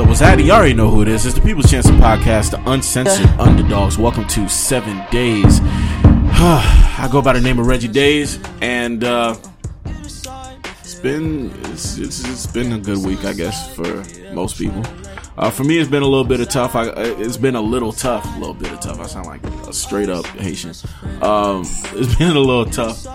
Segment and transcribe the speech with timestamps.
[0.00, 0.08] Up?
[0.08, 0.46] What's happening?
[0.46, 1.26] You already know who it is.
[1.26, 3.98] It's the People's Chanson Podcast, the uncensored underdogs.
[3.98, 5.60] Welcome to Seven Days.
[5.62, 9.36] I go by the name of Reggie Days, and uh,
[9.84, 14.82] it's been it's, it's, it's been a good week, I guess, for most people.
[15.36, 16.76] Uh, for me, it's been a little bit of tough.
[16.76, 19.00] I, it's been a little tough, a little bit of tough.
[19.00, 20.72] I sound like a straight up Haitian.
[21.20, 23.06] Um, it's been a little tough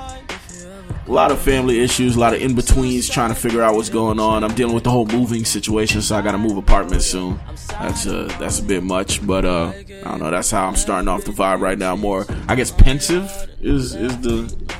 [1.08, 3.90] a lot of family issues, a lot of in betweens, trying to figure out what's
[3.90, 4.44] going on.
[4.44, 7.40] I'm dealing with the whole moving situation, so I got to move apartments soon.
[7.70, 10.32] That's uh, that's a bit much, but uh, I don't know.
[10.32, 11.96] That's how I'm starting off the vibe right now.
[11.96, 13.32] More, I guess, pensive
[13.62, 14.76] is is the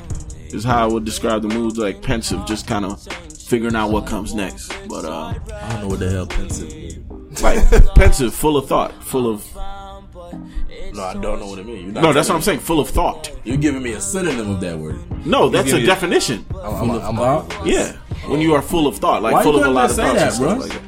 [0.48, 1.76] is how I would describe the mood.
[1.76, 3.00] Like pensive, just kind of
[3.46, 4.72] figuring out what comes next.
[4.88, 7.42] But uh, I don't know what the hell pensive means.
[7.42, 9.56] Like pensive, full of thought, full of
[10.94, 11.94] no, I don't know what it means.
[11.94, 12.60] No, that's what I'm saying.
[12.60, 13.30] Full of thought.
[13.44, 14.98] You're giving me a synonym of that word.
[15.26, 16.44] No, that's a definition.
[16.62, 17.66] I'm, I'm, I'm thought?
[17.66, 17.92] Yeah,
[18.28, 20.02] when you are full of thought, like Why full you of a lot of say
[20.04, 20.38] thoughts.
[20.38, 20.54] that, bro?
[20.54, 20.82] Like that.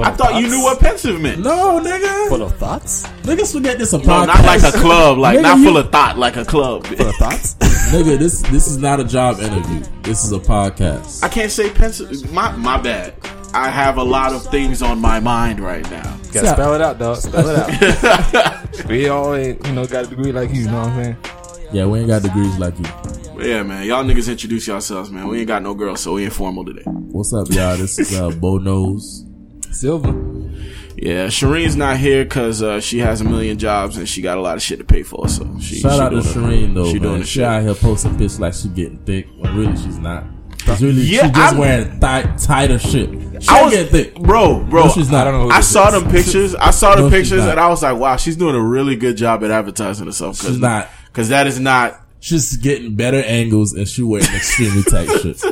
[0.00, 1.40] I thought you knew what pensive meant.
[1.42, 2.28] No, nigga.
[2.30, 3.06] Full of thoughts?
[3.22, 4.26] Niggas forget this a No, podcast.
[4.28, 6.86] not like a club, like Nigga, not you- full of thought, like a club.
[6.86, 7.54] Full of thoughts?
[7.90, 9.80] Nigga, this this is not a job interview.
[10.02, 11.22] This is a podcast.
[11.22, 12.32] I can't say pensive.
[12.32, 13.14] My my bad.
[13.52, 16.16] I have a lot of things on my mind right now.
[16.32, 16.56] Gotta Stop.
[16.56, 17.16] spell it out, dog.
[17.16, 18.84] Spell it out.
[18.88, 21.16] we all ain't, you know, got a degree like you, you know what I'm saying?
[21.72, 22.84] Yeah, we ain't got degrees like you.
[23.34, 23.86] But yeah, man.
[23.86, 25.26] Y'all niggas introduce yourselves, man.
[25.28, 26.82] We ain't got no girls, so we informal today.
[26.84, 27.76] What's up, y'all?
[27.76, 29.24] This is uh, Bo Nose.
[29.72, 30.10] Silver.
[30.96, 34.40] Yeah, Shireen's not here because uh, she has a million jobs and she got a
[34.40, 35.28] lot of shit to pay for.
[35.28, 37.02] So she Shout she out to doing her- Shireen though, She man.
[37.02, 37.44] doing the she shit.
[37.44, 40.24] out here posting pics like she getting thick when really she's not.
[40.72, 43.10] It's really Yeah, she just I'm- wearing tight, tighter shit.
[43.42, 44.14] She I was getting thick.
[44.16, 44.84] bro, bro.
[44.86, 45.26] No, she's not.
[45.26, 46.02] I don't know I saw is.
[46.02, 46.54] them pictures.
[46.54, 49.16] I saw the No, pictures, and I was like, "Wow, she's doing a really good
[49.16, 50.88] job at advertising herself." She's not.
[51.06, 51.98] because that is not.
[52.20, 55.42] She's getting better angles and she wearing extremely tight shit.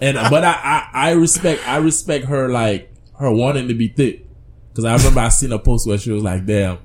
[0.00, 4.26] And but I, I I respect I respect her like her wanting to be thick
[4.70, 6.78] because I remember I seen a post where she was like, "Damn,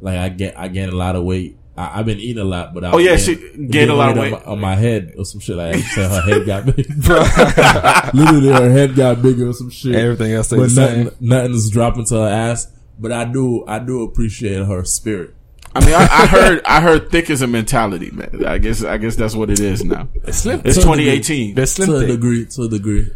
[0.00, 1.57] like I get I gained a lot of weight.
[1.78, 4.10] I, I've been eating a lot, but I Oh, yeah, gained- she gained a lot
[4.10, 4.32] of on weight.
[4.32, 5.78] my, on my head or some shit like that.
[5.82, 6.86] She said her head got big.
[8.14, 9.94] Literally, her head got bigger or some shit.
[9.94, 11.16] Everything else but the nothing, same.
[11.20, 12.68] nothing's dropping to her ass.
[12.98, 15.34] But I do I do appreciate her spirit.
[15.74, 18.42] I mean, I, I heard, I heard, thick is a mentality, man.
[18.44, 20.08] I guess, I guess that's what it is now.
[20.24, 20.62] It's slim.
[20.64, 21.20] It's To a degree.
[21.20, 21.54] 2018.
[21.54, 23.06] They're slim To a degree, to a degree.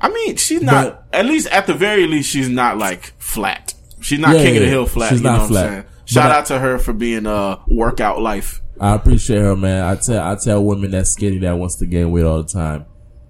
[0.00, 1.04] I mean, she's not.
[1.12, 3.74] at least, at the very least, she's not like flat.
[4.00, 5.10] She's not Yeah, king of the hill flat.
[5.10, 5.66] She's you know not what flat.
[5.66, 5.84] I'm saying?
[6.12, 8.60] Shout But I- out to her for being a workout life.
[8.80, 9.84] I appreciate her, man.
[9.84, 12.86] I tell I tell women that skinny that wants to gain weight all the time,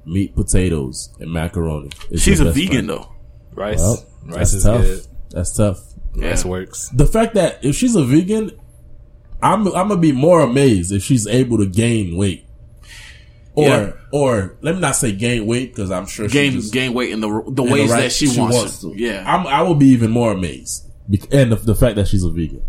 [0.06, 1.90] meat, potatoes, and macaroni.
[2.10, 2.88] It's She's a vegan friend.
[2.90, 3.08] though.
[3.54, 3.78] Rice.
[3.80, 4.80] Well, Rice that's is tough.
[4.82, 5.06] good.
[5.30, 5.80] That's tough.
[6.16, 6.88] Rice works.
[6.94, 8.52] The fact that if she's a vegan,
[9.42, 12.44] I'm I'm gonna be more amazed if she's able to gain weight.
[13.54, 13.92] Or Yeah.
[14.12, 17.10] or let me not say gain weight because I'm sure she Gain just, gain weight
[17.10, 18.94] in the the in the ways right- that she, wants, to.
[18.96, 20.91] Yeah, I'm, I will be even more amazed, Bec-
[21.30, 22.62] and the, the fact that she's a vegan.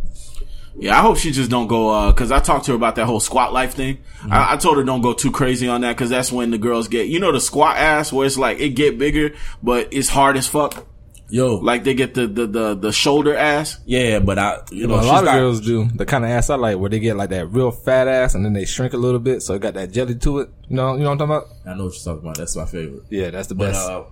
[0.78, 0.98] yeah.
[0.98, 3.20] I hope she just don't go uh because I talked to her about that whole
[3.20, 3.98] squat life thing.
[3.98, 4.34] Mm-hmm.
[4.34, 6.88] I, I told her don't go too crazy on that because that's when the girls
[6.88, 10.38] get you know the squat ass where it's like it get bigger but it's hard
[10.38, 10.88] as fuck.
[11.30, 13.80] Yo, Like they get the the the, the shoulder ass.
[13.86, 16.30] yeah, but I you know Well, a lot of got- girls do the kind of
[16.30, 18.94] ass I like where they get like that real fat ass and then they shrink
[18.94, 20.50] a little bit so it got that jelly to it.
[20.70, 21.48] You know, you know what I'm talking about?
[21.66, 22.38] I know what you're talking about.
[22.38, 23.04] That's my favorite.
[23.10, 23.90] Yeah, that's the But best.
[23.90, 24.04] uh,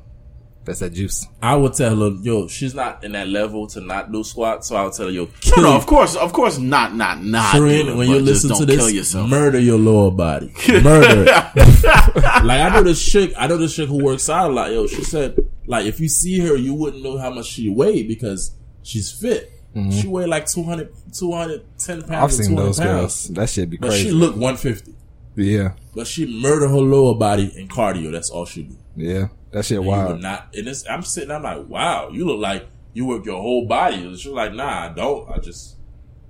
[0.64, 1.26] that's that juice.
[1.42, 4.68] I would tell her, yo, she's not in that level to not do squats.
[4.68, 7.24] So I would tell her, yo, No, kill no, of course, of course, not, not,
[7.24, 7.56] not.
[7.56, 9.28] do Shireen, when you listen to don't this, yourself.
[9.30, 10.54] murder your lower body.
[10.70, 11.26] Murder.
[11.56, 14.72] like I know this chick, I know this chick who works out a lot.
[14.72, 18.08] Yo, she said, like if you see her, you wouldn't know how much she weighed
[18.08, 19.52] because she's fit.
[19.76, 19.92] Mm-hmm.
[20.00, 22.12] She weighed like 200, 210 pounds.
[22.40, 22.90] I've seen those pounds.
[22.90, 23.28] girls.
[23.30, 24.04] That shit be But crazy.
[24.10, 24.94] she looked 150.
[25.38, 25.74] yeah.
[25.96, 28.12] But she murder her lower body in cardio.
[28.12, 28.78] That's all she do.
[28.98, 29.28] Yeah.
[29.52, 30.22] That shit You would wild.
[30.22, 33.68] not, and it's, I'm sitting, I'm like, wow, you look like you work your whole
[33.68, 34.16] body.
[34.16, 35.30] She's like, nah, I don't.
[35.30, 35.76] I just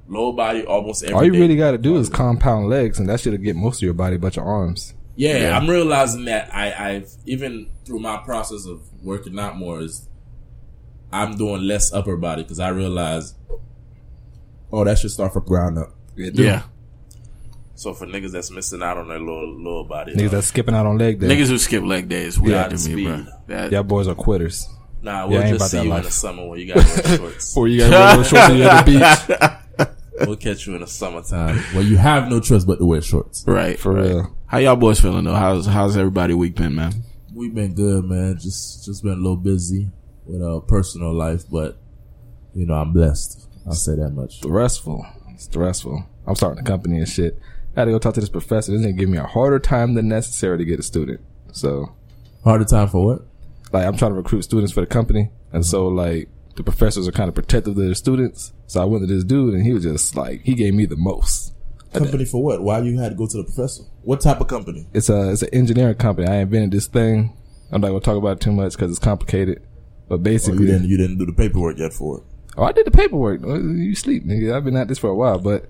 [0.07, 1.39] lower body almost every All you day.
[1.39, 4.17] really got to do is compound legs, and that should get most of your body,
[4.17, 4.93] but your arms.
[5.15, 5.57] Yeah, Yeah.
[5.57, 10.07] I'm realizing that I, I've even through my process of working out more is
[11.11, 13.35] I'm doing less upper body because I realize,
[14.71, 15.93] oh, that should start from ground up.
[16.15, 16.63] Yeah,
[17.81, 20.85] So for niggas that's missing out on their lower lower body, Niggas that's skipping out
[20.85, 21.25] on leg day.
[21.27, 23.05] niggas who skip leg days weird Yeah, to me, speed.
[23.07, 23.25] bro.
[23.47, 24.67] That, Y'all boys are quitters.
[25.01, 26.75] nah, we'll I ain't just about see that you in the summer when you got
[26.75, 27.57] wear shorts.
[27.57, 27.89] Or you got
[28.19, 29.87] regular shorts and you at the beach.
[30.27, 33.43] we'll catch you in the summertime where you have no choice but to wear shorts.
[33.47, 34.05] right, For right.
[34.05, 34.37] real.
[34.45, 35.33] How y'all boys feeling though?
[35.33, 36.93] How's how's everybody week been, man?
[37.33, 38.37] We've been good, man.
[38.37, 39.89] Just just been a little busy
[40.27, 41.79] with our personal life, but
[42.53, 43.47] you know I'm blessed.
[43.65, 44.35] I'll say that much.
[44.37, 45.03] Stressful.
[45.29, 46.05] It's stressful.
[46.27, 47.39] I'm starting a company and shit.
[47.75, 48.71] I had to go talk to this professor.
[48.71, 51.21] This nigga give me a harder time than necessary to get a student.
[51.51, 51.95] So,
[52.43, 53.21] Harder time for what?
[53.71, 55.29] like, I'm trying to recruit students for the company.
[55.53, 58.53] And so, like, the professors are kind of protective of their students.
[58.67, 60.95] So I went to this dude and he was just like, he gave me the
[60.97, 61.53] most.
[61.93, 62.61] Company for what?
[62.61, 63.83] Why you had to go to the professor?
[64.03, 64.87] What type of company?
[64.93, 66.27] It's a, it's an engineering company.
[66.27, 67.35] I invented this thing.
[67.71, 69.61] I'm not to talk about it too much because it's complicated.
[70.07, 72.23] But Oh, basically, you didn't you didn't do the paperwork yet for it.
[72.57, 73.41] Oh, I did the paperwork.
[73.45, 74.53] Oh, You sleep, nigga.
[74.53, 75.69] I've been at this for a while, but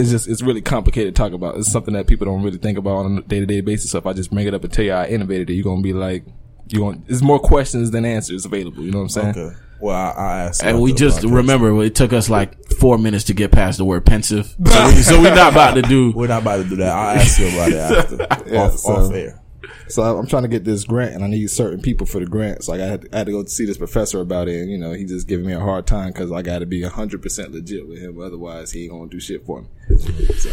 [0.00, 1.56] it's just it's really complicated to talk about.
[1.56, 3.90] It's something that people don't really think about on a day to day basis.
[3.90, 5.82] So if I just bring it up and tell you I innovated it, you're gonna
[5.82, 6.24] be like,
[6.68, 8.82] you going There's more questions than answers available.
[8.82, 9.28] You know what I'm saying?
[9.30, 9.56] Okay.
[9.80, 10.62] Well, I, I asked.
[10.62, 11.34] And we just podcast.
[11.36, 14.46] remember it took us like four minutes to get past the word pensive.
[14.66, 16.12] So, we, so we're not about to do.
[16.14, 16.92] We're not about to do that.
[16.92, 18.16] I'll ask you about it after.
[18.50, 19.39] Yeah, off, so- off air.
[19.90, 22.64] So I'm trying to get this grant, and I need certain people for the grant.
[22.64, 24.92] So I had, I had to go see this professor about it, and you know
[24.92, 27.88] he just giving me a hard time because I got to be 100 percent legit
[27.88, 28.20] with him.
[28.20, 29.68] Otherwise, he ain't gonna do shit for me.
[30.36, 30.50] So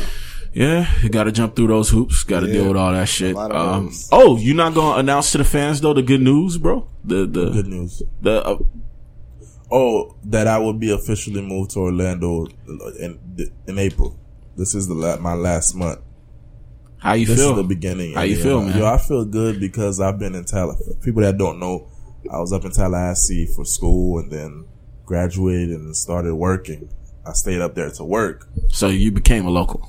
[0.53, 2.23] Yeah, you got to jump through those hoops.
[2.23, 2.53] Got to Yeah.
[2.53, 3.35] deal with all that shit.
[3.35, 6.87] Um, oh, you're not gonna announce to the fans though the good news, bro?
[7.03, 8.01] The the Good news.
[8.21, 8.57] the uh,
[9.69, 12.47] Oh, that I will be officially moved to Orlando
[12.99, 13.19] in
[13.67, 14.17] in April.
[14.55, 15.99] This is the la- my last month.
[16.99, 17.51] How you This feel?
[17.51, 18.13] is the beginning.
[18.13, 18.77] How you And, feel, uh, man?
[18.77, 20.95] Yo, I feel good because I've been in Tallahassee.
[21.03, 21.87] People that don't know,
[22.31, 24.65] I was up in Tallahassee for school and then
[25.05, 26.89] graduated and started working.
[27.25, 28.47] I stayed up there to work.
[28.69, 29.87] So you became a local.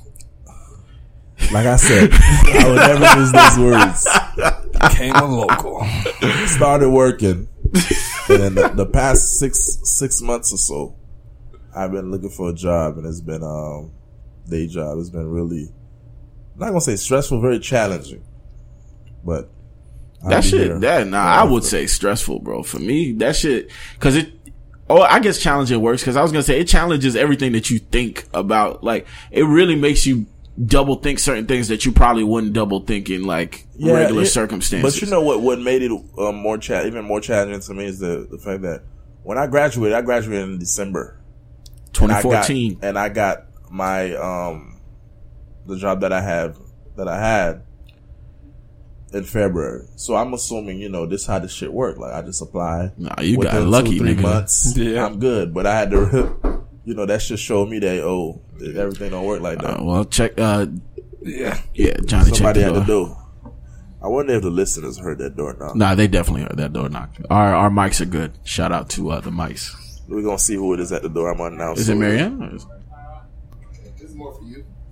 [1.52, 4.08] Like I said, I would never use those words.
[4.96, 5.84] came a local.
[6.46, 7.48] started working,
[8.28, 10.96] and then the, the past six six months or so,
[11.74, 13.92] I've been looking for a job, and it's been um
[14.50, 14.98] day job.
[14.98, 15.77] It's been really I'm
[16.58, 18.22] not gonna say stressful, very challenging,
[19.24, 19.48] but
[20.22, 20.78] I'll That shit, here.
[20.80, 22.62] that nah, I would say stressful, bro.
[22.62, 23.70] For me, that shit,
[24.00, 24.32] cause it.
[24.90, 27.78] Oh, I guess challenging works because I was gonna say it challenges everything that you
[27.78, 28.82] think about.
[28.82, 30.26] Like it really makes you
[30.64, 34.26] double think certain things that you probably wouldn't double think in like Yeah, regular it-
[34.26, 34.94] circumstances.
[34.94, 35.42] But you know what?
[35.42, 38.62] What made it um, more cha- even more challenging to me is the the fact
[38.62, 38.82] that
[39.22, 41.20] when I graduated, I graduated in December.
[42.00, 42.78] And I got- 2014.
[42.82, 44.67] and I got my um
[45.68, 46.58] the job that I have
[46.96, 47.62] that I had
[49.12, 49.86] in February.
[49.96, 51.96] So I'm assuming you know this how this shit work.
[51.98, 52.92] Like I just apply.
[52.96, 54.22] Nah, you got lucky, two, three nigga.
[54.22, 54.72] months.
[54.76, 55.06] Yeah.
[55.06, 55.54] I'm good.
[55.54, 59.40] But I had to, you know, that just showed me that oh everything don't work
[59.40, 59.80] like that.
[59.80, 60.32] Uh, well, check.
[60.38, 60.66] Uh,
[61.22, 61.58] Yeah.
[61.74, 63.06] yeah, Johnny Somebody checked had the the door.
[63.08, 63.24] door.
[64.00, 65.74] I wonder if the listeners heard that door knock.
[65.74, 67.10] Nah, they definitely heard that door knock.
[67.30, 68.38] Our our mics are good.
[68.44, 69.74] Shout out to uh, the mics.
[70.08, 71.30] We're gonna see who it is at the door.
[71.30, 71.80] I'm gonna announce.
[71.80, 72.60] Is it who Marianne?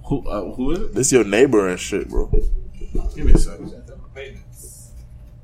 [0.06, 0.94] Who uh, who is it?
[0.94, 2.30] This your neighbor and shit, bro.
[3.14, 3.82] Give me a second.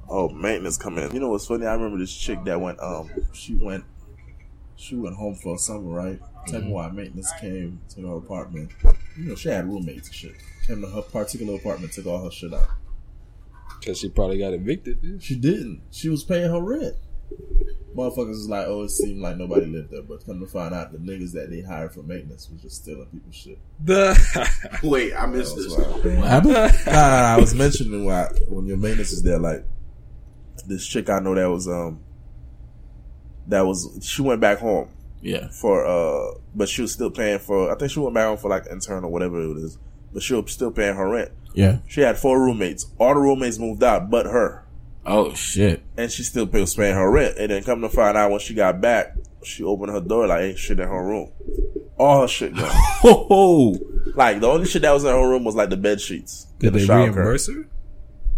[0.09, 1.13] Oh, maintenance coming.
[1.13, 1.67] You know what's funny?
[1.67, 2.79] I remember this chick that went.
[2.81, 3.85] Um, she went.
[4.77, 6.21] She went home for a summer, right?
[6.47, 8.71] Tell me why maintenance came to her apartment.
[9.17, 10.35] You know, she had roommates and shit.
[10.67, 12.67] Came to her particular apartment, took all her shit out.
[13.85, 15.03] Cause she probably got evicted.
[15.03, 15.23] bitch.
[15.23, 15.83] She didn't.
[15.91, 16.97] She was paying her rent.
[17.95, 20.93] Motherfuckers was like, oh, it seemed like nobody lived there, but come to find out,
[20.93, 23.59] the niggas that they hired for maintenance was just stealing people's shit.
[23.85, 25.77] The Wait, I missed this.
[25.77, 26.53] What happened?
[26.55, 29.65] nah, nah, nah, I was mentioning why when your maintenance is there, like
[30.67, 32.01] this chick I know that was um
[33.49, 34.89] that was she went back home
[35.21, 35.49] Yeah.
[35.49, 38.49] for uh but she was still paying for I think she went back home for
[38.49, 39.79] like intern or whatever it is.
[40.13, 41.31] But she was still paying her rent.
[41.55, 41.79] Yeah.
[41.89, 42.87] She had four roommates.
[42.99, 44.62] All the roommates moved out but her.
[45.05, 45.83] Oh shit.
[45.97, 47.37] And she still pay- was paying her rent.
[47.39, 50.43] And then come to find out when she got back, she opened her door like
[50.43, 51.31] ain't shit in her room.
[51.99, 52.69] All her shit gone.
[52.73, 53.75] Ho ho.
[54.15, 56.47] like the only shit that was in her room was like the bed sheets.
[56.59, 57.69] did and the they shower reimburse her?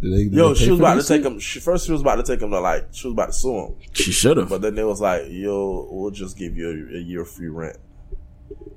[0.01, 1.33] Did they, did Yo, they she was about to take shit?
[1.33, 1.39] him.
[1.39, 3.55] She first she was about to take him to like she was about to sue
[3.59, 4.49] him, She should have.
[4.49, 7.77] but then it was like, yo, we'll just give you a, a year free rent.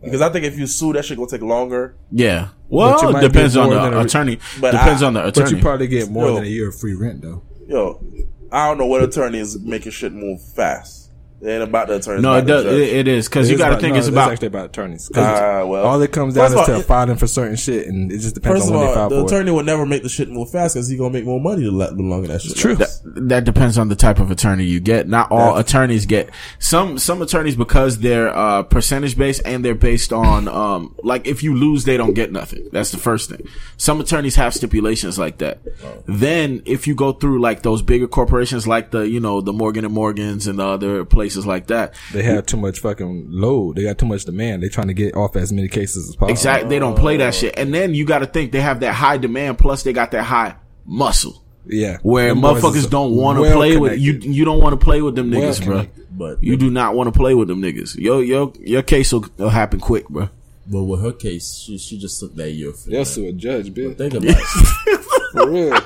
[0.03, 1.95] Because I think if you sue, that shit gonna take longer.
[2.11, 2.49] Yeah.
[2.69, 4.39] Well, it depends on the a- attorney.
[4.61, 5.51] But depends I- on the attorney.
[5.51, 6.35] But you probably get more Yo.
[6.35, 7.41] than a year of free rent though.
[7.67, 8.01] Yo,
[8.49, 11.06] I don't know what attorney is making shit move fast.
[11.39, 12.21] It ain't about the attorney.
[12.23, 12.65] no, it does.
[12.65, 14.31] It, it is because you got to think no, it's about.
[14.31, 15.07] actually about attorneys.
[15.07, 15.85] 'Cause Ah, well.
[15.85, 18.17] all it comes down is of to all, it- filing for certain shit, and it
[18.19, 19.25] just depends First on of when they all, file the for it.
[19.37, 21.71] attorney will never make the shit move fast because he's gonna make more money the,
[21.71, 22.57] la- the longer that shit.
[22.57, 22.73] True.
[22.73, 23.03] lasts.
[23.05, 25.07] that depends on the type of attorney you get.
[25.07, 25.59] Not all Yeah.
[25.59, 30.95] attorneys get some some attorneys because they're uh percentage based and they're based on um
[31.03, 32.67] like if you lose they don't get nothing.
[32.71, 33.47] That's the first thing.
[33.77, 35.59] Some attorneys have stipulations like that.
[36.07, 39.85] Then if you go through like those bigger corporations like the you know the Morgan
[39.85, 41.93] and Morgans and the other places like that.
[42.13, 43.75] They have too much fucking load.
[43.75, 44.63] They got too much demand.
[44.63, 46.31] They trying to get off as many cases as possible.
[46.31, 46.69] Exactly.
[46.69, 47.57] They don't play that shit.
[47.57, 50.23] And then you got to think they have that high demand plus they got that
[50.23, 50.55] high
[50.85, 51.43] muscle.
[51.65, 51.97] Yeah.
[52.01, 54.13] Where Them motherfuckers don't want to well play with you.
[54.13, 55.85] You don't want to play with them Well niggas, bro.
[56.11, 57.95] But You do not want to play with them niggas.
[57.97, 60.29] Yo, yo, your case will, will happen quick, bro.
[60.65, 62.71] but with her case, she she just took that year.
[62.71, 63.97] For They'll sue a judge, bitch.
[63.97, 65.01] Think about it.
[65.33, 65.77] For real.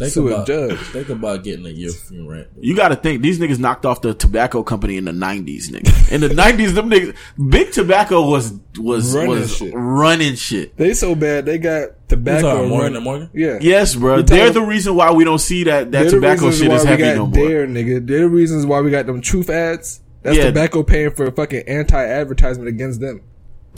[0.00, 0.78] Think Sue a about, judge.
[0.78, 2.48] Think about getting a year free rent.
[2.58, 6.10] You got to think these niggas knocked off the tobacco company in the nineties, nigga.
[6.12, 7.14] In the nineties, them niggas,
[7.50, 9.72] big tobacco was was Running was shit.
[9.74, 10.76] running shit.
[10.76, 12.48] They so bad they got tobacco.
[12.48, 13.30] our Morgan run- and Morgan?
[13.34, 13.58] Yeah.
[13.60, 14.16] Yes, bro.
[14.16, 16.74] You They're the reason why we don't see that that They're the tobacco shit why
[16.76, 17.48] is we heavy got no more.
[17.48, 18.06] Dare, nigga.
[18.06, 20.00] They're the reasons why we got them truth ads.
[20.22, 20.44] That's Yeah.
[20.46, 23.22] tobacco paying for a fucking anti-advertisement against them.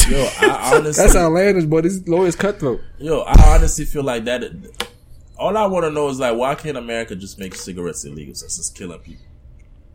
[0.09, 2.81] Yo, I honestly, That's outlandish, but these lawyers cutthroat.
[2.99, 4.43] yo, I honestly feel like that.
[5.43, 8.59] All I want to know is like, why can't America just make cigarettes illegal since
[8.59, 9.25] it's killing people?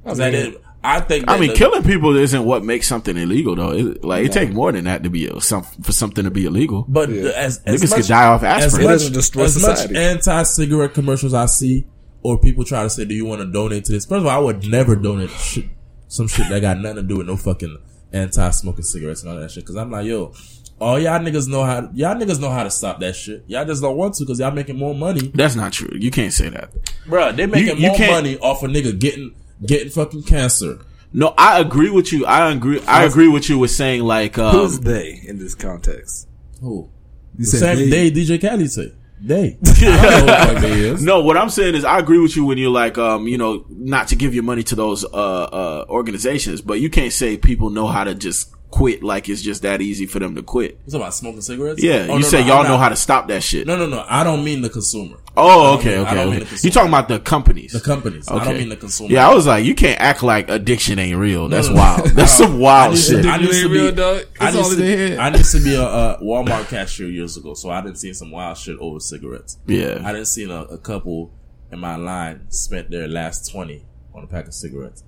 [0.05, 1.25] I mean- is- I think.
[1.27, 3.71] I mean, the- killing people isn't what makes something illegal, though.
[3.71, 6.45] It, like it takes more than that to be a, some for something to be
[6.45, 6.85] illegal.
[6.87, 7.31] But Yeah.
[7.35, 8.85] as, as Niggas much, could die off as aspirin.
[8.85, 9.97] It much, as much society.
[9.97, 11.87] anti-cigarette commercials I see,
[12.21, 14.31] or people try to say, "Do you want to donate to this?" First of all,
[14.31, 15.65] I would never donate shit,
[16.07, 17.77] some shit that got nothing to do with no fucking
[18.13, 19.63] anti-smoking cigarettes and all that shit.
[19.63, 20.31] Because I'm like, yo,
[20.79, 23.43] all y'all niggas know how, y'all niggas know how to stop that shit.
[23.47, 25.89] Y'all just don't want to because y'all making more money, That's not true.
[25.97, 26.71] You can't say that.
[27.07, 29.33] Bruh, They making you more can't- money off a nigga getting
[29.65, 30.79] getting fucking cancer.
[31.13, 32.25] No, I agree with you.
[32.25, 32.81] I agree.
[32.87, 36.27] I agree with you with saying like, um, Who's they in this context?
[36.61, 36.89] Who?
[37.37, 38.93] You said Same they- day DJ Khaled say.
[39.19, 39.57] They.
[39.65, 41.01] I don't know what the fuck they is.
[41.03, 43.65] No, what I'm saying is I agree with you when you're like, um, you know,
[43.67, 47.71] not to give your money to those uh, uh, organizations, but you can't say people
[47.71, 50.71] know how to just quit like it's just that easy for them to quit.
[50.85, 51.81] You talking about smoking cigarettes?
[51.81, 53.65] Yeah, Oh, you no, say no, y'all I'm know how to stop that shit.
[53.65, 54.05] No, no, no.
[54.07, 55.17] I don't mean the consumer.
[55.37, 56.55] Oh, okay, mean- okay, okay.
[56.63, 57.71] You talking about the companies?
[57.71, 58.27] The companies.
[58.29, 58.39] Okay.
[58.39, 59.09] I don't mean the consumer.
[59.13, 61.47] Yeah, I was like, you can't act like addiction ain't real.
[61.47, 61.79] That's no, no.
[61.79, 62.05] wild.
[62.15, 63.25] That's some wild I shit.
[63.25, 64.23] I need to be, dog.
[64.39, 64.77] I It's need all in
[65.11, 65.17] to.
[65.17, 68.31] I need to be a, a Walmart cashier years ago, so I didn't see some
[68.31, 69.57] wild shit over cigarettes.
[69.67, 70.01] Yeah.
[70.03, 71.31] I didn't see a, a couple
[71.71, 75.03] in my line spent their last twenty on a pack of cigarettes,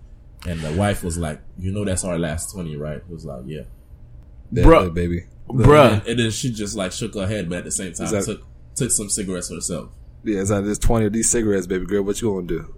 [0.47, 3.43] and the wife was like, "You know that's our last 20, right?" It was like,
[3.45, 3.61] "Yeah."
[4.51, 4.93] Yeah, Bruh.
[4.93, 5.25] baby.
[5.49, 5.99] Bruh.
[5.99, 8.25] And, and then she just like shook her head, but at the same time that-
[8.25, 8.41] took
[8.75, 9.89] took some cigarettes herself.
[10.23, 12.03] Yeah, it's like there's twenty of these cigarettes, baby girl.
[12.03, 12.73] What you gonna do?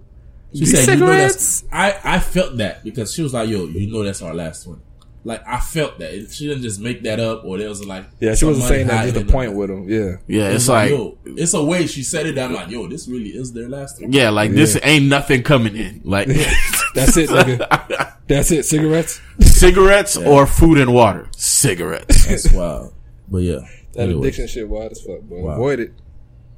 [0.54, 1.64] She These said, "You know cigarettes?
[1.72, 4.80] I I felt that because she was like, "Yo, you know that's our last one."
[5.24, 8.34] Like I felt that she didn't just make that up, or there was like Yeah,
[8.34, 9.88] she wasn't saying that hiding just in point with them.
[9.88, 12.36] Yeah, yeah, It's it's like, yo, it's a way she said it.
[12.38, 14.12] I'm like, yo, this really is their last one.
[14.12, 16.00] yeah, like this ain't nothing coming in.
[16.04, 16.26] Like
[16.94, 18.08] that's it, nigga.
[18.28, 18.64] That's it.
[18.64, 19.20] Cigarettes.
[19.40, 21.28] cigarettes or food and water.
[21.36, 22.26] Cigarettes.
[22.28, 22.94] That's wild.
[23.28, 23.58] But yeah,
[23.94, 24.20] That anyway.
[24.28, 25.42] addiction shit wild as fuck, boy.
[25.42, 25.52] Wow.
[25.54, 25.92] Avoid it.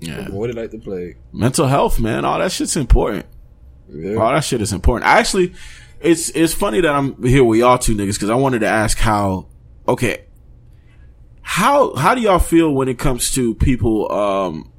[0.01, 0.27] Yeah.
[0.27, 1.17] Avoid it like the plague.
[1.33, 2.25] Mental health, man.
[2.25, 3.27] All that shit's important.
[3.89, 4.17] Yeah.
[4.17, 5.11] All that shit is important.
[5.11, 5.55] I actually,
[6.05, 8.99] it's it's funny that I'm here with y'all two niggas because I wanted to ask
[8.99, 9.49] how.
[9.89, 10.25] Okay,
[11.43, 14.71] how how do y'all feel when it comes to people um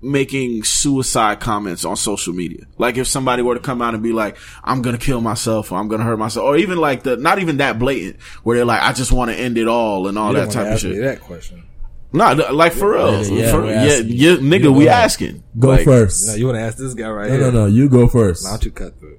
[0.00, 2.64] making suicide comments on social media?
[2.78, 5.78] Like if somebody were to come out and be like, "I'm gonna kill myself" or
[5.78, 8.82] "I'm gonna hurt myself," or even like the not even that blatant where they're like,
[8.82, 10.84] "I just want to end it all" and all You that type wanna of ask
[10.84, 11.02] me shit.
[11.02, 11.64] that question.
[12.10, 15.42] No, th- like for real, Yeah, yeah, For- yeah, yeah, nigga, You we asking.
[15.58, 16.26] Go Like, first.
[16.26, 17.40] No, you want to ask this guy right no, here?
[17.42, 17.66] no, no.
[17.66, 18.44] You go first.
[18.44, 19.18] Not too cutthroat.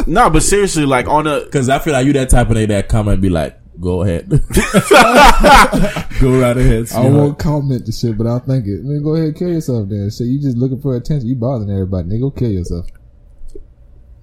[0.06, 2.68] No, but seriously, like on a Because I feel like you that type of nigga
[2.68, 4.36] that comment be like, go ahead, go
[6.40, 6.82] right ahead.
[6.82, 7.12] I sweetheart.
[7.12, 8.82] won't comment the shit, but I'll think it.
[8.84, 10.10] Man, go ahead and kill yourself then.
[10.10, 11.28] Shit, you just looking for attention.
[11.28, 12.08] You bothering everybody.
[12.08, 12.86] Nigga, go kill yourself.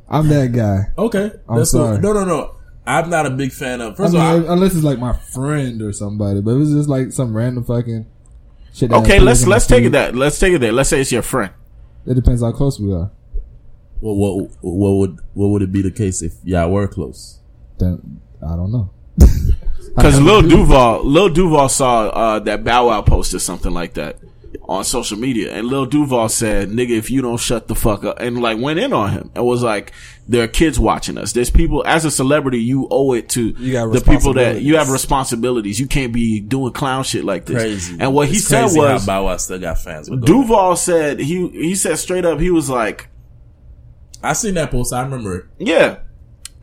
[0.09, 0.87] I'm that guy.
[0.97, 1.85] Okay, I'm that's cool.
[1.85, 1.99] sorry.
[1.99, 2.55] No, no, no.
[2.85, 3.93] I'm not a big fan of.
[3.93, 6.61] I First mean, of all, I- unless it's like my friend or somebody, but if
[6.63, 8.05] it's just like some random fucking
[8.73, 8.89] shit.
[8.89, 10.71] that okay, let's let's take it that let's take it there.
[10.71, 11.51] Let's say it's your friend.
[12.05, 13.11] It depends how close we are.
[14.01, 17.39] What, what what would what would it be the case if y'all were close?
[17.79, 18.89] Then I don't know.
[19.95, 24.19] Because Lil Duval, Lil Duval saw uh, that Bow Wow posted something like that
[24.69, 28.17] on social media, and Lil Duval said, "Nigga, if you don't shut the fuck up,"
[28.21, 29.31] and like went in on him.
[29.35, 29.91] and was like
[30.29, 31.33] there are kids watching us.
[31.33, 34.77] There's people as a celebrity, you owe it to You got the people that you
[34.77, 34.91] have responsibilities.
[34.93, 35.79] responsibilities.
[35.81, 37.57] You can't be doing clown shit like this.
[37.61, 37.97] Crazy.
[37.99, 40.09] And what he It's said was, how Bow Wow still got fans.
[40.09, 40.21] But.
[40.21, 43.09] Duval said he he said straight up, he was like,
[44.23, 44.93] I seen that post.
[44.93, 45.45] I remember it.
[45.57, 45.99] Yeah.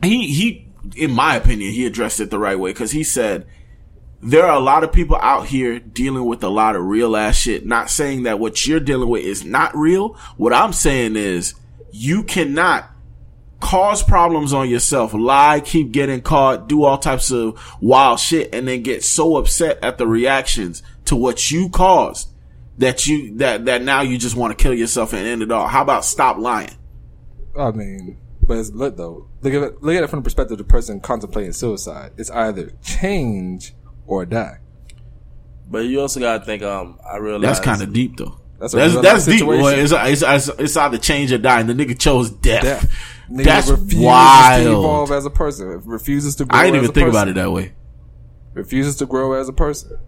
[0.01, 3.47] He, he, in my opinion, he addressed it the right way because he said,
[4.21, 7.37] there are a lot of people out here dealing with a lot of real ass
[7.37, 7.65] shit.
[7.65, 10.17] Not saying that what you're dealing with is not real.
[10.37, 11.53] What I'm saying is
[11.91, 12.89] you cannot
[13.59, 18.67] cause problems on yourself, lie, keep getting caught, do all types of wild shit, and
[18.67, 22.29] then get so upset at the reactions to what you caused
[22.77, 25.67] that you, that, that now you just want to kill yourself and end it all.
[25.67, 26.75] How about stop lying?
[27.59, 29.27] I mean, but it's look though.
[29.41, 32.13] Look at it, look at it from the perspective of the person contemplating suicide.
[32.17, 33.75] It's either change
[34.07, 34.59] or die.
[35.69, 36.63] But you also gotta think.
[36.63, 38.39] Um, I realize That's kind of deep though.
[38.59, 39.45] That's That's a that's, real life deep.
[39.45, 39.71] Boy.
[39.71, 39.83] situation.
[40.09, 42.63] It's, it's, it's, it's either change or die, and the nigga chose death.
[42.63, 43.15] Death.
[43.29, 44.67] Nigga That's refuses to wild.
[44.67, 45.67] evolve as a person.
[45.85, 47.21] Refuses to grow I didn't as even a think person.
[47.21, 47.73] about it that way.
[48.53, 49.99] Refuses to grow as a person.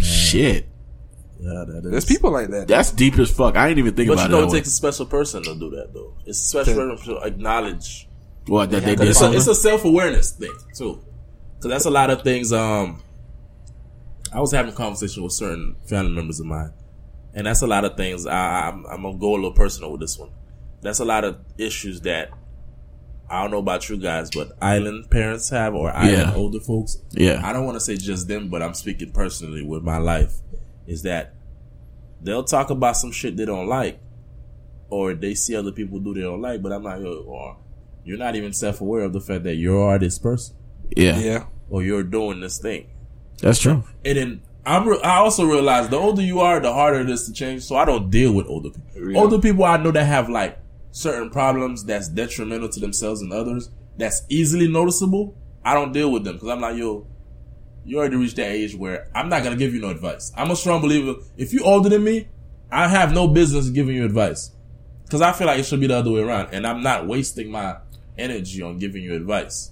[0.00, 0.66] Shit.
[1.40, 1.90] Yeah, that is.
[1.90, 2.66] There's people like that.
[2.68, 3.56] That's deep as fuck.
[3.56, 4.42] I ain't even think but about you know, it.
[4.42, 4.52] it way.
[4.58, 6.14] takes a special person to do that, though.
[6.26, 8.08] It's a special person to acknowledge.
[8.46, 9.08] What that they did?
[9.08, 11.00] It's a, it's a self awareness thing too,
[11.56, 12.52] because that's a lot of things.
[12.52, 13.02] Um,
[14.32, 16.72] I was having a conversation with certain family members of mine,
[17.34, 18.26] and that's a lot of things.
[18.26, 20.30] I, I'm, I'm gonna go a little personal with this one.
[20.80, 22.30] That's a lot of issues that
[23.30, 26.34] I don't know about you guys, but island parents have or island Yeah.
[26.34, 26.98] older folks.
[27.10, 27.42] Yeah.
[27.44, 30.32] I don't want to say just them, but I'm speaking personally with my life.
[30.88, 31.34] Is that
[32.20, 34.00] they'll talk about some shit they don't like,
[34.90, 37.00] or they see other people do they don't like, but I'm not.
[37.02, 37.58] Or
[38.04, 40.56] you're not even self aware of the fact that you are this person,
[40.96, 41.44] yeah, yeah.
[41.70, 42.88] or you're doing this thing.
[43.40, 43.84] that's true.
[44.04, 47.26] And then I'm re- I also realize the older you are, the harder it is
[47.26, 47.62] to change.
[47.62, 49.12] So I don't deal with older people.
[49.12, 49.18] Yeah.
[49.18, 50.58] Older people I know that have like
[50.90, 53.70] certain problems that's detrimental to themselves and others.
[53.96, 55.36] That's easily noticeable.
[55.64, 57.06] I don't deal with them because I'm like, yo,
[57.84, 60.32] you already reached that age where I'm not gonna give you no advice.
[60.36, 61.14] I'm a strong believer.
[61.36, 62.28] If you're older than me,
[62.70, 64.50] I have no business giving you advice
[65.04, 67.50] because I feel like it should be the other way around, and I'm not wasting
[67.50, 67.76] my
[68.18, 69.70] energy on giving you advice.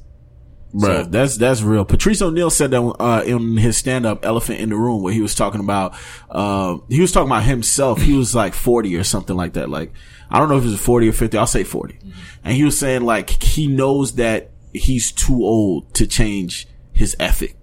[0.74, 1.84] Bruh, So- that's that's real.
[1.84, 5.20] Patrice O'Neal said that uh, in his stand up "Elephant in the Room," where he
[5.20, 5.94] was talking about
[6.30, 8.00] uh, he was talking about himself.
[8.02, 9.68] He was like forty or something like that.
[9.70, 9.92] Like
[10.30, 11.38] I don't know if it was forty or fifty.
[11.38, 11.98] I'll say 40
[12.44, 17.55] And he was saying like he knows that he's too old to change his ethic.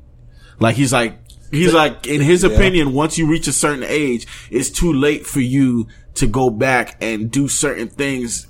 [0.63, 1.19] Like he's like
[1.51, 5.41] he's like in his opinion, once you reach a certain age, it's too late for
[5.41, 8.47] you to go back and do certain things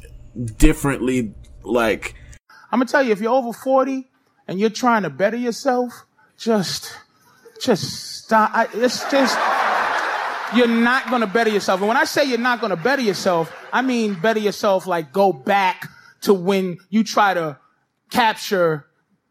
[0.60, 1.34] differently.
[1.63, 2.13] Like
[2.72, 4.08] I'm gonna tell you, if you're over 40
[4.48, 6.05] and you're trying to better yourself,
[6.38, 6.96] just,
[7.60, 8.51] just stop.
[8.53, 9.36] I, it's just,
[10.55, 11.79] you're not gonna better yourself.
[11.79, 15.34] And when I say you're not gonna better yourself, I mean better yourself like go
[15.34, 15.89] back
[16.22, 17.58] to when you try to
[18.12, 18.86] capture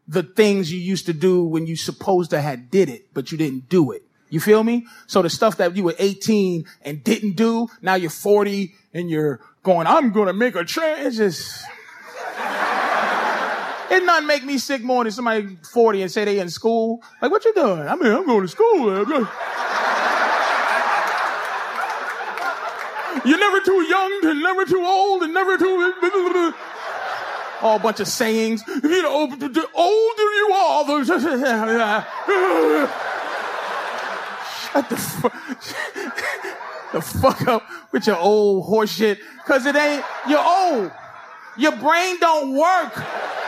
[0.07, 3.37] the things you used to do when you supposed to had did it, but you
[3.37, 4.03] didn't do it.
[4.29, 4.87] You feel me?
[5.07, 9.39] So the stuff that you were 18 and didn't do, now you're 40 and you're
[9.61, 11.05] going, I'm gonna make a change.
[11.05, 11.65] It's just,
[13.91, 17.03] it not make me sick more than somebody 40 and say they in school.
[17.21, 17.87] Like, what you doing?
[17.87, 18.87] I mean, I'm going to school.
[23.25, 26.53] You're never too young and never too old and never too.
[27.63, 28.61] All bunch of sayings.
[28.67, 31.05] You know, the older you are, the.
[34.73, 34.95] Shut the
[36.93, 39.17] the fuck up with your old horseshit.
[39.45, 40.91] Cause it ain't, you're old.
[41.57, 42.95] Your brain don't work.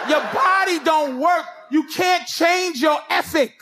[0.08, 1.46] Your body don't work.
[1.70, 3.54] You can't change your ethic.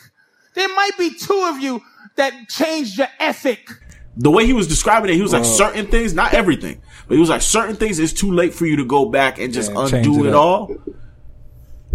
[0.54, 1.82] There might be two of you
[2.16, 3.70] that changed your ethic.
[4.16, 7.20] The way he was describing it, he was like certain things, not everything, but he
[7.20, 8.00] was like certain things.
[8.00, 10.76] It's too late for you to go back and just Yeah, undo it it, all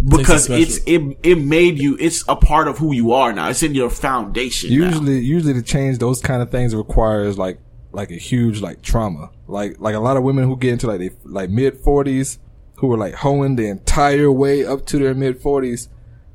[0.07, 1.97] because it's it it made you.
[1.99, 3.49] It's a part of who you are now.
[3.49, 4.69] It's in your foundation.
[4.69, 4.85] now.
[4.85, 7.59] Usually, usually to change those kind of things requires like
[7.91, 9.29] like a huge like trauma.
[9.47, 12.39] Like like a lot of women who get into like they like mid forties
[12.77, 15.89] who are like hoeing the entire way up to their mid forties.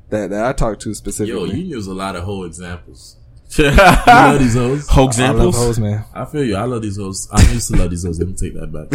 [0.09, 1.33] That, that I talked to specifically.
[1.33, 1.67] Yo, specifically.
[1.67, 3.14] you use a lot of whole examples.
[3.57, 4.87] You love these hoes.
[4.89, 5.55] Whole I love examples.
[5.55, 6.03] hoes, man.
[6.13, 6.55] I feel you.
[6.55, 7.29] I love these hoes.
[7.31, 8.19] I used to love these hoes.
[8.19, 8.87] Let me take that back.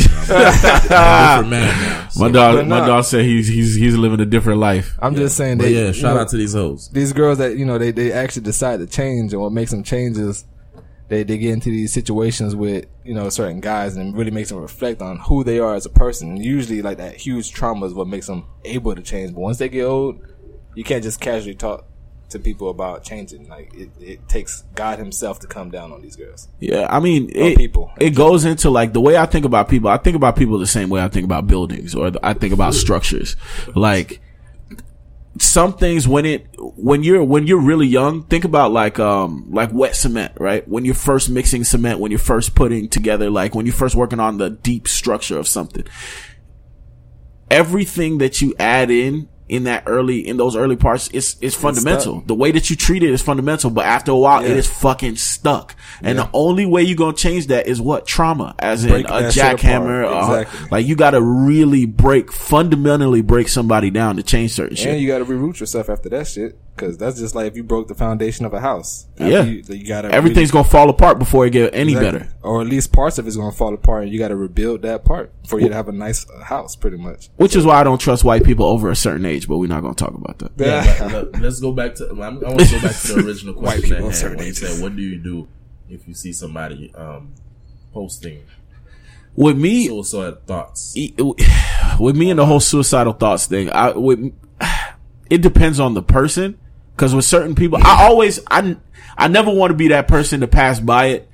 [0.90, 2.08] I'm a different man now.
[2.08, 2.20] So.
[2.20, 2.86] My dog, my nah.
[2.86, 4.96] dog said he's he's he's living a different life.
[5.00, 6.88] I'm just saying But yeah, you shout know, out to these hoes.
[6.90, 9.82] these girls that you know they, they actually decide to change and what makes them
[9.82, 10.44] change is
[11.08, 14.48] they, they get into these situations with you know certain guys and it really makes
[14.50, 17.86] them reflect on who they are as a person and usually like that huge trauma
[17.86, 20.20] is what makes them able to change but once they get old
[20.76, 21.84] you can't just casually talk
[22.30, 26.16] to people about changing like it, it takes god himself to come down on these
[26.16, 27.90] girls Yeah, I mean, it, people.
[27.98, 29.88] It goes into like the way I think about people.
[29.88, 32.74] I think about people the same way I think about buildings, or I think about
[32.74, 33.36] structures.
[33.74, 34.20] Like
[35.38, 39.72] some things when it when you're when you're really young, think about like um like
[39.72, 40.66] wet cement, right?
[40.68, 44.20] When you're first mixing cement, when you're first putting together, like when you're first working
[44.20, 45.84] on the deep structure of something.
[47.50, 52.16] Everything that you add in in that early in those early parts it's it's fundamental.
[52.18, 52.26] stuck.
[52.26, 55.16] The way that you treat it is fundamental, but after a while it is fucking
[55.16, 55.74] stuck.
[56.02, 60.04] And the only way you're gonna change that is what trauma, as in a jackhammer.
[60.06, 60.30] apart.
[60.30, 60.68] uh, Exactly.
[60.70, 64.88] like you gotta really break fundamentally break somebody down to change certain shit.
[64.88, 67.62] and you got to reroot yourself after that shit because that's just like if you
[67.62, 69.42] broke the foundation of a house Yeah.
[69.42, 72.20] you, you got to Everything's gonna fall apart before it get any Exactly.
[72.20, 72.32] better.
[72.42, 74.82] Or at least parts of it's going to fall apart and you got to rebuild
[74.82, 77.28] that part for you to have a nice uh, house, pretty much.
[77.36, 79.82] Which is why I don't trust white people over a certain age, but we're not
[79.82, 80.52] gonna talk about that.
[80.56, 82.08] Yeah, but, but let's go back to.
[82.10, 84.46] I'm, I want to go back to the original question people of had certain when
[84.46, 84.74] you ages.
[84.76, 85.48] said, "What do you do
[85.88, 87.34] if you see somebody um,
[87.92, 88.40] posting
[89.36, 90.94] With me, suicide thoughts?"
[92.00, 94.32] with me and the whole suicidal thoughts thing, I with
[95.30, 96.58] it depends on the person.
[97.00, 98.76] Because with certain people, I always I
[99.16, 101.30] I never want to be that person to pass by it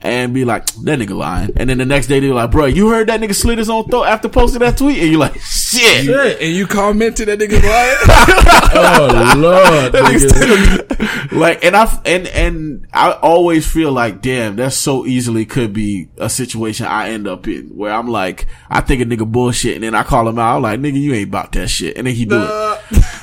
[0.00, 1.52] and be like, that nigga lying.
[1.56, 3.84] And then the next day they're like, bro, you heard that nigga slit his own
[3.84, 4.96] throat after posting that tweet?
[4.98, 6.08] And you're like, shit.
[6.40, 8.46] And you commented that nigga lying?
[8.72, 11.32] Oh lord, nigga.
[11.32, 16.08] like, and I, and, and I always feel like, damn, that so easily could be
[16.18, 19.82] a situation I end up in where I'm like, I think a nigga bullshit and
[19.82, 20.56] then I call him out.
[20.56, 21.98] I'm like, nigga, you ain't about that shit.
[21.98, 23.04] And then he do it.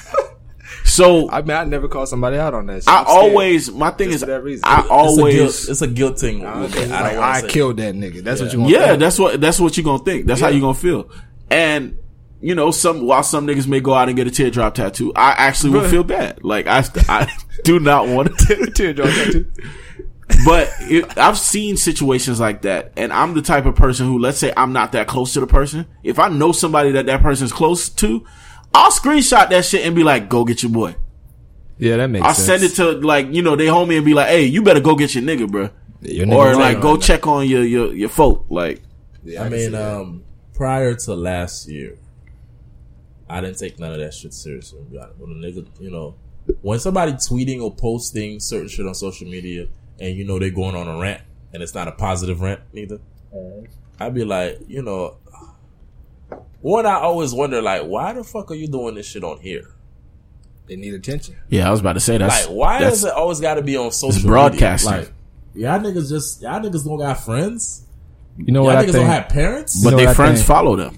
[0.97, 2.83] So I mean, I never call somebody out on that.
[2.83, 2.87] Shit.
[2.89, 4.63] I I'm always, my thing Just is, for that reason.
[4.65, 5.65] I It's It's a always, guilt.
[5.69, 6.39] It's a guilt thing.
[6.41, 6.89] with Okay, it.
[6.89, 8.23] like, I don't wanna I killed that nigga.
[8.23, 8.73] That's what you want.
[8.73, 8.83] To do.
[8.85, 10.25] Yeah, that's what that's what you gonna think.
[10.25, 11.09] That's how you gonna feel.
[11.51, 11.97] And
[12.41, 15.31] you know, some while some niggas may go out and get a teardrop tattoo, I
[15.37, 16.43] actually will feel bad.
[16.43, 17.31] Like I, I
[17.63, 18.71] do not want to.
[18.75, 19.45] teardrop tattoo.
[20.45, 24.37] But it, I've seen situations like that, and I'm the type of person who, let's
[24.37, 25.85] say, I'm not that close to the person.
[26.03, 28.25] If I know somebody that that person's close to,
[28.73, 30.95] I'll screenshot that shit and be like, "Go get your boy."
[31.79, 32.61] Yeah, that makes I'll sense.
[32.61, 34.95] send it to like you know they homie and be like, "Hey, you better go
[34.95, 35.69] get your nigga, bro,"
[36.01, 37.05] Your nigga or lying like go right now.
[37.05, 38.45] check on your your your folk.
[38.49, 38.81] Like,
[39.23, 41.97] Yeah, I can mean, um, prior to last year,
[43.29, 44.79] I didn't take none of that shit seriously.
[44.89, 46.15] When a nigga, you know,
[46.61, 49.67] when somebody tweeting or posting certain shit on social media,
[49.99, 51.21] and you know they're going on a rant,
[51.53, 52.99] and it's not a positive rant neither,
[53.99, 55.17] I'd be like, you know,
[56.61, 59.69] one I always wonder, like, why the fuck are you doing this shit on here?
[60.67, 61.33] they need attention.
[61.47, 62.27] yeah, I was about to say that.
[62.27, 64.29] Like, why does it always got to be on social it's media?
[64.29, 64.91] broadcasting.
[64.91, 65.13] Like,
[65.55, 67.85] y'all niggas just y'all niggas don't got friends.
[68.37, 68.95] You know Y'all what I niggas think?
[68.95, 69.81] don't have parents.
[69.83, 70.47] but know their friends think?
[70.47, 70.97] follow them.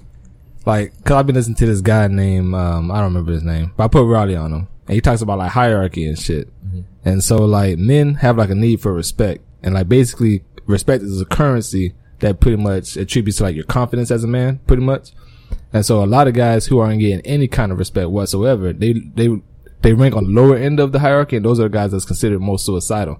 [0.66, 3.72] like, cause I've been listening to this guy named, um, I don't remember his name,
[3.76, 4.68] but I put Raleigh on him.
[4.88, 6.52] And he talks about like hierarchy and shit.
[7.04, 9.42] And so like men have like a need for respect.
[9.62, 14.10] And like basically respect is a currency that pretty much attributes to like your confidence
[14.10, 15.12] as a man, pretty much.
[15.72, 18.92] And so a lot of guys who aren't getting any kind of respect whatsoever, they,
[18.92, 19.28] they,
[19.82, 22.04] they rank on the lower end of the hierarchy and those are the guys that's
[22.04, 23.18] considered most suicidal.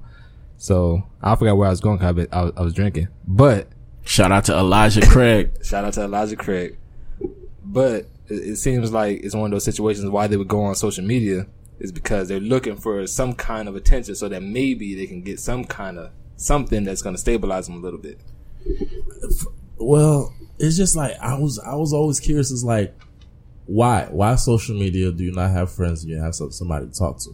[0.58, 3.08] So I forgot where I was going 'cause I, been- I was, I was drinking,
[3.26, 3.68] but
[4.04, 5.52] Shout out to Elijah Craig.
[5.62, 6.78] Shout out to Elijah Craig.
[7.64, 10.74] But it, it seems like it's one of those situations why they would go on
[10.74, 11.46] social media
[11.78, 15.38] is because they're looking for some kind of attention so that maybe they can get
[15.38, 18.18] some kind of something that's going to stabilize them a little bit.
[19.78, 21.58] Well, it's just like I was.
[21.58, 22.50] I was always curious.
[22.50, 22.94] It's like,
[23.66, 24.06] why?
[24.10, 26.02] Why social media do you not have friends?
[26.02, 27.30] and You have somebody to talk to.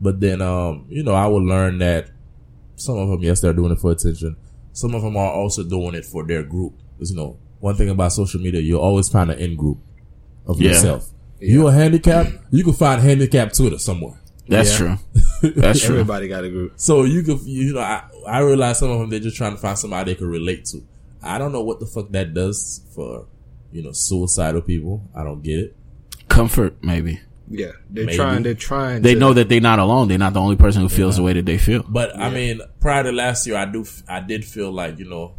[0.00, 2.10] But then, um, you know, I would learn that
[2.76, 4.36] some of them, yes, they're doing it for attention.
[4.72, 6.74] Some of them are also doing it for their group.
[6.98, 9.78] 'Cause, you know, one thing about social media, you'll always find an in group
[10.46, 10.70] of Yeah.
[10.70, 11.10] yourself.
[11.40, 14.20] You a handicap, you can find handicap Twitter somewhere.
[14.48, 14.98] That's Yeah.
[15.42, 15.50] true.
[15.56, 15.96] That's true.
[15.96, 16.72] Everybody got a group.
[16.76, 19.58] So you could, you know, I, I realize some of them they're just trying to
[19.58, 20.82] find somebody they can relate to.
[21.28, 23.26] I don't know what the fuck that does for,
[23.70, 25.08] you know, suicidal people.
[25.14, 25.76] I don't get it.
[26.28, 27.20] Comfort, maybe.
[27.50, 28.16] Yeah, they're Maybe.
[28.16, 28.42] trying.
[28.42, 29.02] They're trying.
[29.02, 30.08] They to, know that they're not alone.
[30.08, 31.82] They're not the only person who feels the way that they feel.
[31.88, 35.34] But I mean, prior to last year, I do, I did feel like you know,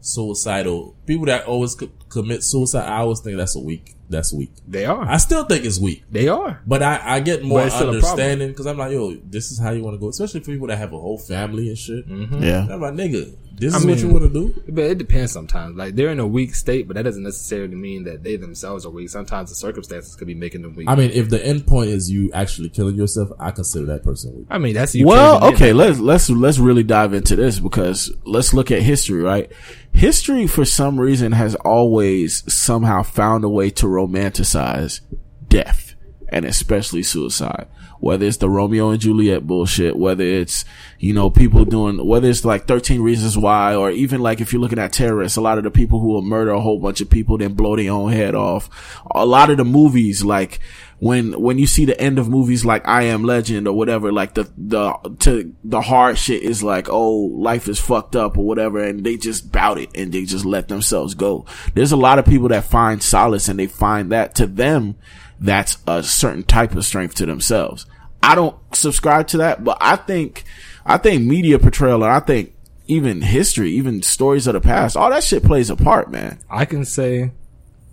[0.00, 2.88] suicidal people that always co- commit suicide.
[2.88, 3.94] I always think that's a weak.
[4.10, 4.50] That's weak.
[4.66, 5.02] they are.
[5.06, 6.04] I still think it's weak.
[6.10, 6.60] they are.
[6.66, 9.58] But I, I get more But it's still understanding because I'm like, yo, this is
[9.58, 12.08] how you want to go, especially for people that have a whole family and shit.
[12.08, 12.42] Mm-hmm.
[12.42, 12.66] Yeah.
[12.70, 14.62] I'm like, nigga, this I is what mean- you want to do.
[14.68, 15.76] But it depends sometimes.
[15.76, 18.90] Like they're in a weak state, but that doesn't necessarily mean that they themselves are
[18.90, 19.08] weak.
[19.10, 20.88] Sometimes the circumstances could be making them weak.
[20.88, 24.34] I mean, if the end point is you actually killing yourself, I consider that person
[24.36, 24.46] weak.
[24.48, 25.06] I mean, that's you.
[25.06, 29.50] Well, okay, let's let's let's really dive into this because let's look at history, right?
[29.92, 35.00] History for some reason has always somehow found a way to romanticize
[35.48, 35.94] death
[36.28, 37.66] and especially suicide.
[38.00, 40.64] Whether it's the Romeo and Juliet bullshit, whether it's,
[40.98, 44.62] you know, people doing, whether it's like 13 reasons why, or even like if you're
[44.62, 47.10] looking at terrorists, a lot of the people who will murder a whole bunch of
[47.10, 48.70] people, then blow their own head off.
[49.10, 50.60] A lot of the movies, like,
[51.00, 54.34] when, when you see the end of movies like I Am Legend or whatever, like
[54.34, 58.82] the, the, to, the hard shit is like, oh, life is fucked up or whatever,
[58.82, 61.46] and they just bout it and they just let themselves go.
[61.74, 64.96] There's a lot of people that find solace and they find that to them,
[65.40, 67.86] that's a certain type of strength to themselves.
[68.22, 70.44] I don't subscribe to that, but I think,
[70.84, 72.54] I think media portrayal and I think
[72.86, 76.38] even history, even stories of the past, all that shit plays a part, man.
[76.50, 77.32] I can say,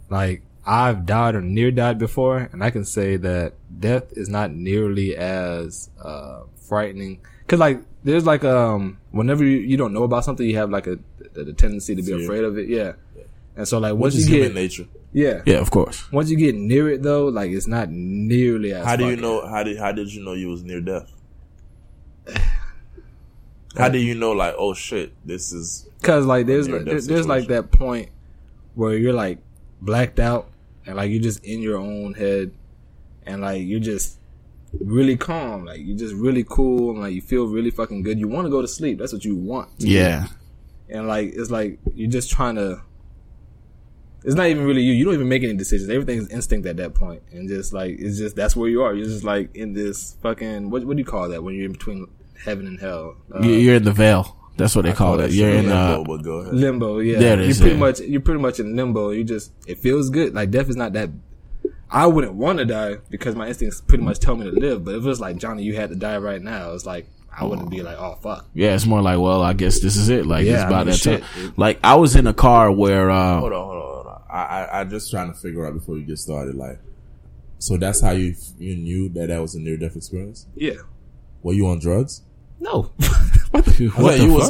[0.10, 4.52] like, I've died or near died before, and I can say that death is not
[4.52, 7.20] nearly as uh, frightening.
[7.48, 10.88] Cause like, there's like um, whenever you, you don't know about something, you have like
[10.88, 10.98] a
[11.34, 12.24] the tendency to be Fear.
[12.24, 12.70] afraid of it.
[12.70, 12.94] Yeah.
[13.56, 14.88] And so like Which once is you human get nature.
[15.16, 16.12] Yeah, Yeah, of course.
[16.12, 18.86] once you get near it though, like it's not nearly as.
[18.86, 19.48] How do you fucking- know?
[19.48, 21.10] How did how did you know you was near death?
[23.78, 24.32] How do you know?
[24.32, 28.10] Like, oh shit, this is Cause like there's Near-death there- there's like that point
[28.76, 29.40] where you're like
[29.82, 30.50] blacked out
[30.86, 32.52] and like you're just in your own head
[33.26, 34.18] and like you're just
[34.80, 35.66] really calm.
[35.66, 38.20] Like you're just really cool and like you feel really fucking good.
[38.20, 39.00] You want to go to sleep.
[39.00, 39.70] That's what you want.
[39.78, 40.28] Yeah.
[40.90, 42.82] And like it's like you're just trying to.
[44.26, 44.92] It's not even really you.
[44.94, 45.90] You don't even make any decisions.
[45.90, 48.94] Everything's instinct at that point, and just like it's just that's where you are.
[48.94, 51.74] You're just like in this fucking what what do you call that when you're in
[51.74, 52.08] between
[52.44, 53.16] heaven and hell?
[53.34, 54.36] Uh, You- You're in the veil.
[54.58, 55.32] That's what they call it.
[55.32, 56.54] You're in uh, Limbo, but go ahead.
[56.54, 57.00] limbo.
[57.00, 57.86] Yeah, There it is, You're pretty yeah.
[57.86, 59.10] much you're pretty much in limbo.
[59.12, 60.34] You just it feels good.
[60.34, 61.10] Like death is not that.
[61.92, 64.84] I wouldn't want to die because my instincts pretty much tell me to live.
[64.86, 67.06] But if it was like Johnny, you had to die right now, it's like
[67.38, 68.48] I wouldn't be like, oh fuck.
[68.54, 68.74] yeah.
[68.74, 70.26] It's more like, well, I guess this is it.
[70.26, 71.24] Like Yeah, it's I about mean, that shit.
[71.24, 71.54] time.
[71.58, 73.95] Like I was in a car where uh, hold on, hold on.
[74.36, 76.56] I, I, I'm just trying to figure out before you get started.
[76.56, 76.80] Like,
[77.60, 80.48] So that's how you you knew that that was a near death experience.
[80.56, 80.74] Yeah.
[81.42, 82.22] Were you on drugs?
[82.60, 82.92] No.
[83.52, 84.00] what What the you fuck?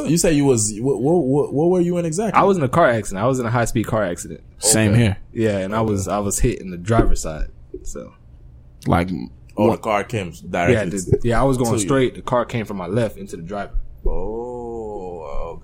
[0.02, 0.10] was?
[0.10, 0.74] You say you was?
[0.80, 2.39] What, what, what, what were you in exactly?
[2.39, 3.24] I was in a car accident.
[3.24, 4.41] I was in a high speed car accident.
[4.60, 5.17] Same here.
[5.34, 7.50] Yeah, and I was I was hit in the driver's side.
[7.84, 8.13] So
[8.88, 9.10] Like
[9.58, 11.84] oh, the car came yeah, the, yeah, I was going to you.
[11.84, 12.15] straight.
[12.15, 13.74] The car came from my left into the driver.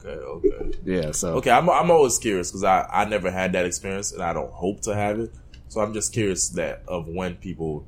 [0.03, 0.77] Okay, okay.
[0.83, 4.21] Yeah, so Okay, I'm I'm always curious because I I never had that experience and
[4.21, 5.33] I don't hope to have it.
[5.67, 7.85] So I'm just curious that of when people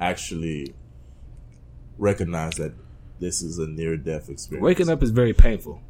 [0.00, 0.74] actually
[1.98, 2.72] recognize that
[3.18, 4.62] this is a near death experience.
[4.64, 5.80] waking up is very painful.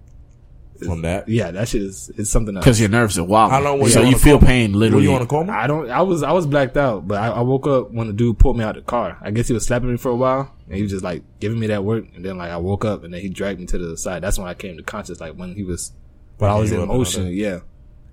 [0.84, 1.28] From that.
[1.28, 2.64] Yeah, that shit is is something else.
[2.64, 3.50] because your nerves are wild.
[3.52, 4.46] How long were so you on you feel coma?
[4.46, 5.04] pain Were literally.
[5.04, 5.52] you on a coma?
[5.52, 5.90] I don't.
[5.90, 6.22] I was.
[6.22, 8.76] I was blacked out, but I, I woke up when the dude pulled me out
[8.76, 9.18] of the car.
[9.20, 11.58] I guess he was slapping me for a while, and he was just like giving
[11.58, 12.04] me that work.
[12.14, 14.22] And then like I woke up, and then he dragged me to the side.
[14.22, 15.20] That's when I came to conscious.
[15.20, 15.92] Like when he was,
[16.38, 17.26] when I was you in motion.
[17.28, 17.60] Yeah,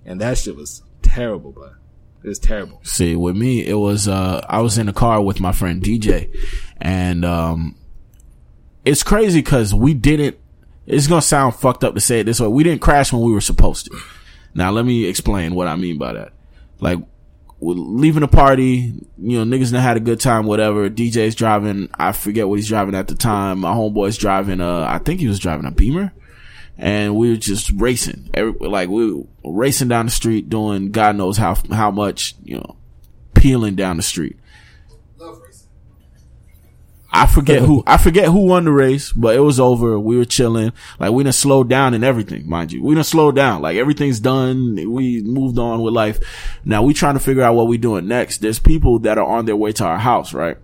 [0.06, 1.74] and that shit was terrible, but
[2.24, 2.80] it was terrible.
[2.84, 6.34] See, with me, it was, uh, I was in a car with my friend DJ
[6.80, 7.76] and, um,
[8.86, 10.38] it's crazy cause we didn't,
[10.86, 12.48] it's gonna sound fucked up to say it this way.
[12.48, 13.98] We didn't crash when we were supposed to.
[14.54, 16.34] Now let me explain what I mean by that.
[16.80, 17.00] Like,
[17.60, 20.90] leaving the party, you know, niggas done had a good time, whatever.
[20.90, 23.60] DJ's driving, I forget what he's driving at the time.
[23.60, 26.12] My homeboy's driving, uh, I think he was driving a Beamer
[26.78, 28.30] and we were just racing.
[28.34, 32.58] Every, like we were racing down the street, doing God knows how how much, you
[32.58, 32.78] know,
[33.34, 34.38] peeling down the street.
[37.14, 40.00] I forget who I forget who won the race, but it was over.
[40.00, 40.74] We were chilling.
[41.00, 42.84] Like we didn't slow down and everything, mind you.
[42.84, 43.62] We didn't slow down.
[43.62, 44.76] Like everything's done.
[44.92, 46.20] We moved on with life.
[46.66, 48.40] Now we trying to figure out what we doing next.
[48.40, 50.58] There's people that are on their way to our house, right?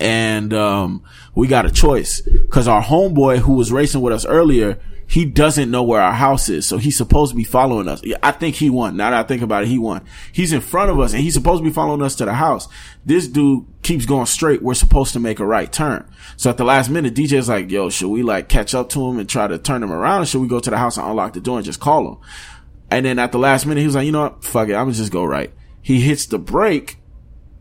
[0.00, 1.02] and um,
[1.34, 4.78] we got a choice because our homeboy who was racing with us earlier,
[5.14, 8.02] he doesn't know where our house is, so he's supposed to be following us.
[8.20, 8.96] I think he won.
[8.96, 10.04] Now that I think about it, he won.
[10.32, 12.66] He's in front of us, and he's supposed to be following us to the house.
[13.06, 14.60] This dude keeps going straight.
[14.60, 16.04] We're supposed to make a right turn.
[16.36, 19.20] So at the last minute, DJ's like, "Yo, should we like catch up to him
[19.20, 21.34] and try to turn him around, or should we go to the house and unlock
[21.34, 22.18] the door and just call him?"
[22.90, 24.42] And then at the last minute, he was like, "You know what?
[24.42, 24.74] Fuck it.
[24.74, 26.98] I'm gonna just go right." He hits the brake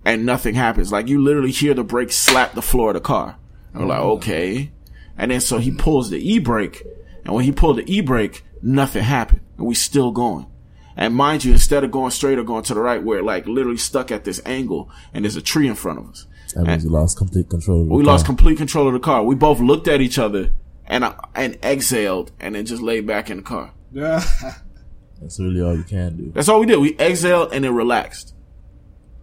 [0.03, 0.91] and nothing happens.
[0.91, 3.37] Like you literally hear the brake slap the floor of the car.
[3.75, 4.07] We're like, mm-hmm.
[4.07, 4.71] okay.
[5.19, 6.83] And then so he pulls the e brake,
[7.25, 10.47] and when he pulled the e brake, nothing happened, and we still going.
[10.95, 13.77] And mind you, instead of going straight or going to the right, we're like literally
[13.77, 16.27] stuck at this angle, and there's a tree in front of us.
[16.55, 17.81] That means you lost complete control.
[17.81, 18.13] Of the We car.
[18.13, 19.23] lost complete control of the car.
[19.23, 20.51] We both looked at each other
[20.85, 23.71] and uh, and exhaled, and then just laid back in the car.
[23.93, 26.31] That's really all you can do.
[26.31, 26.77] That's all we did.
[26.79, 28.35] We exhaled and then relaxed,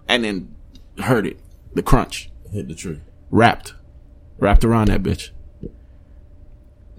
[0.08, 0.54] and then
[0.98, 1.38] heard it,
[1.74, 3.00] the crunch, Hit the tree.
[3.30, 3.74] wrapped,
[4.38, 5.30] wrapped around that bitch.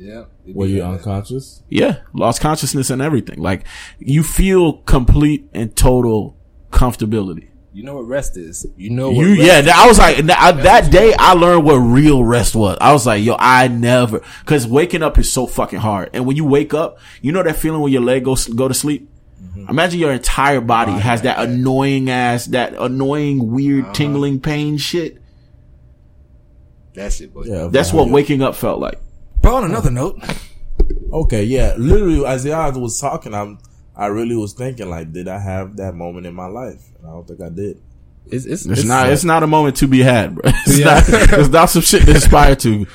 [0.02, 0.24] Yeah.
[0.54, 1.62] Were you unconscious?
[1.70, 3.40] Yeah, lost consciousness and everything.
[3.40, 3.66] Like
[4.00, 6.36] you feel complete and total
[6.72, 7.50] comfortability.
[7.74, 8.66] You know what rest is.
[8.76, 11.34] You know what You, rest yeah, that- I was like, that, I- that day I
[11.34, 12.78] learned what real rest was.
[12.82, 16.10] I was like, yo, I never, cause waking up is so fucking hard.
[16.14, 18.74] And when you wake up, you know that feeling when your leg goes, go to
[18.74, 19.08] sleep?
[19.42, 19.70] Mm-hmm.
[19.70, 23.94] Imagine your entire body has that annoying ass, that annoying, weird, uh-huh.
[23.94, 25.20] tingling pain shit.
[26.96, 27.44] That shit, boy.
[27.46, 27.68] Yeah.
[27.72, 29.00] That's what waking up felt like.
[29.42, 30.22] But on another note,
[31.14, 31.76] Okay, yeah.
[31.78, 33.60] Literally, as the odds was talking, I'm
[33.96, 36.82] I really was thinking like, did I have that moment in my life?
[36.98, 37.82] And I don't think I did.
[38.28, 40.44] it's it's, It's, not, it's not a moment to be had, bro.
[40.66, 40.86] It's Yeah.
[40.86, 41.04] not,
[41.40, 42.88] it's not some shit to aspire to.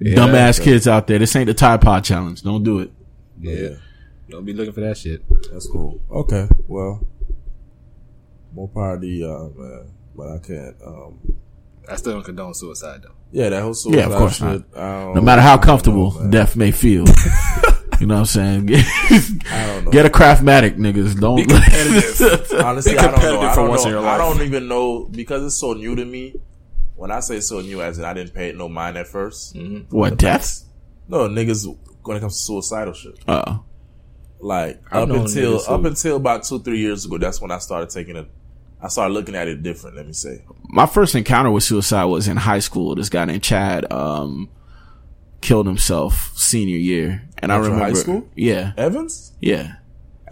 [0.00, 1.18] Dumbass kids out there.
[1.18, 2.42] This ain't the Tide Pod challenge.
[2.42, 2.90] Don't do it.
[3.40, 3.76] yeah.
[4.28, 5.22] Don't be looking for that shit.
[5.52, 6.00] That's cool.
[6.10, 7.06] Okay, well,
[8.54, 9.90] more power to y'all, man.
[10.16, 10.76] But I can't.
[10.86, 11.18] Um,
[11.88, 13.14] I still don't condone suicide though.
[13.32, 14.72] Yeah, that whole suicide Yeah, of course shit.
[14.72, 17.04] Don't- No matter how comfortable know, death may feel.
[18.00, 18.66] you know what I'm saying?
[18.66, 18.84] Get,
[19.50, 19.90] I don't know.
[19.90, 21.18] get a craftmatic, niggas.
[21.20, 21.40] Don't.
[22.64, 23.40] Honestly, Be I don't know.
[23.40, 24.00] I don't, once in know.
[24.00, 26.34] your I don't even know because it's so new to me.
[26.96, 29.90] When I say so new, as in I didn't pay it no mind at 1st
[29.90, 30.64] what, death?
[31.08, 31.66] No, niggas
[32.04, 33.18] when it comes to suicidal shit.
[33.26, 33.58] Uh,
[34.38, 37.88] Like I've up until up until about two three years ago, that's when I started
[37.90, 38.26] taking it
[38.82, 39.96] I started looking at it different.
[39.96, 40.44] Let me say.
[40.64, 42.94] My first encounter with suicide was in high school.
[42.94, 44.48] This guy named Chad um,
[45.40, 48.28] killed himself senior year, and I remember high school?
[48.34, 49.32] Yeah, Evans.
[49.40, 49.74] yeah.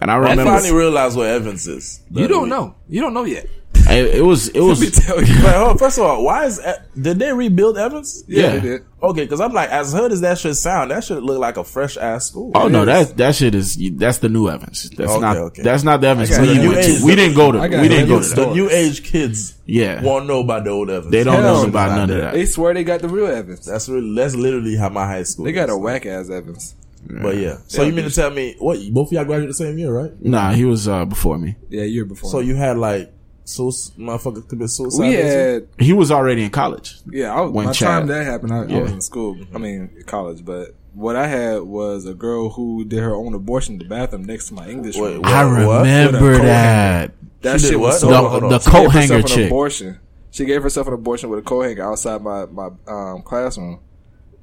[0.01, 0.41] And I remember.
[0.41, 2.01] I remember finally realized what Evans is.
[2.09, 2.75] You don't know.
[2.87, 3.47] You don't know yet.
[3.75, 5.43] It, it was it was Let me tell you.
[5.45, 5.79] Wait, hold.
[5.79, 8.23] First of all, why is E- did they rebuild Evans?
[8.27, 8.49] Yeah, Yeah.
[8.55, 8.81] they did.
[9.01, 11.63] Okay, because I'm like, as hood as that should sound, that should look like a
[11.63, 12.51] fresh ass school.
[12.55, 14.89] Oh no, that that shit is that's the new Evans.
[14.91, 15.61] That's Okay, not okay.
[15.63, 16.39] that's not the Evans we it.
[16.39, 17.05] went New to.
[17.05, 20.27] We didn't go to we didn't go to New the new age kids Yeah, won't
[20.27, 21.11] know about the old Evans.
[21.11, 22.33] they don't Hell know about none of that.
[22.33, 23.65] They swear they got the real Evans.
[23.65, 25.45] That's really that's literally how my high school.
[25.45, 25.75] They got is.
[25.75, 26.75] a whack ass Evans.
[27.09, 28.77] But yeah, so you mean to tell me what?
[28.91, 30.11] Both of y'all graduated the same year, right?
[30.21, 31.55] Nah, he was uh, before me.
[31.69, 32.29] Yeah, year before.
[32.29, 33.11] So you had like
[33.49, 35.01] suicide, motherfucker commit suicide.
[35.01, 36.95] we this had He was already in college.
[37.11, 37.33] yeah.
[37.33, 39.37] I was, When by the Chad- time that happened, I, I was in school.
[39.53, 40.45] I mean, college.
[40.45, 44.23] But what I had was a girl who did her own abortion in the bathroom
[44.25, 45.21] next to my English Wait, room.
[45.21, 45.31] what?
[45.31, 47.11] I remember With a that.
[47.41, 49.47] That She shit was so The- Hold the coat hanger chick.
[49.47, 49.99] Abortion.
[50.31, 53.79] She gave herself an abortion with a coat hanger outside my my um, classroom.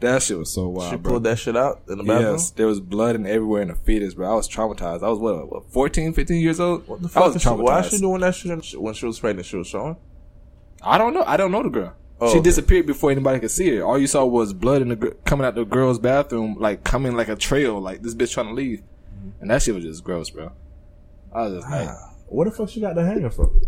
[0.01, 1.13] That shit was so wild, She bro.
[1.13, 2.33] pulled that shit out in the bathroom.
[2.35, 4.31] Yes, there was blood and everywhere in the fetus, bro.
[4.31, 5.03] I was traumatized.
[5.03, 6.87] I was what, what 14, 15 years old.
[6.87, 7.25] What the I fuck?
[7.27, 7.91] was is she, why is traumatized.
[7.91, 9.47] she doing that shit when she was pregnant?
[9.47, 9.97] She was showing.
[10.83, 11.25] I don't know.
[11.27, 11.95] I don't know the girl.
[12.21, 12.45] Oh, she okay.
[12.45, 13.83] disappeared before anybody could see her.
[13.83, 17.29] All you saw was blood in the coming out the girl's bathroom, like coming like
[17.29, 19.43] a trail, like this bitch trying to leave, mm-hmm.
[19.43, 20.53] and that shit was just gross, bro.
[21.33, 21.89] I was just like,
[22.29, 23.61] Where the fuck she got the hanger from?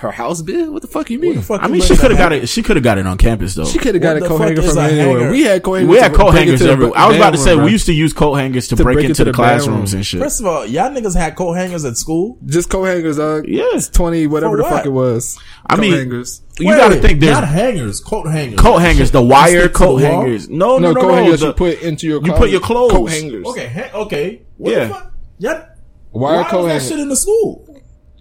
[0.00, 0.72] Her house bill?
[0.72, 1.40] What the fuck you mean?
[1.42, 2.48] fuck I you mean, she could have got it.
[2.48, 3.64] She could have got it on campus though.
[3.64, 5.18] She could have got What a coat hanger from anywhere.
[5.18, 5.30] hanger?
[5.30, 5.90] We had coat hangers.
[5.90, 6.98] we had coat hangers everywhere.
[6.98, 7.64] I was about to say bro.
[7.66, 9.94] we used to use coat hangers to, To break, break into into the, the classrooms
[9.94, 10.20] and shit.
[10.20, 12.38] First of all, y'all niggas had coat hangers at school.
[12.46, 13.46] just coat hangers, dog.
[13.46, 13.64] Yeah.
[13.72, 15.38] It's twenty, whatever For the fuck it was.
[15.66, 16.42] I Coat mean, hangers.
[16.58, 18.58] you got to think there's not hangers, coat hangers.
[18.58, 20.48] coat hangers, the wire coat hangers.
[20.48, 22.92] No, no, No, no, coat hangers the- you put into your you put your clothes.
[22.92, 23.46] Coat hangers.
[23.46, 24.42] Okay, okay.
[24.58, 24.86] Yeah.
[24.88, 25.06] the?
[25.38, 25.66] Yeah.
[26.12, 26.88] Wire Why coat was that hangers.
[26.88, 27.66] shit in the school?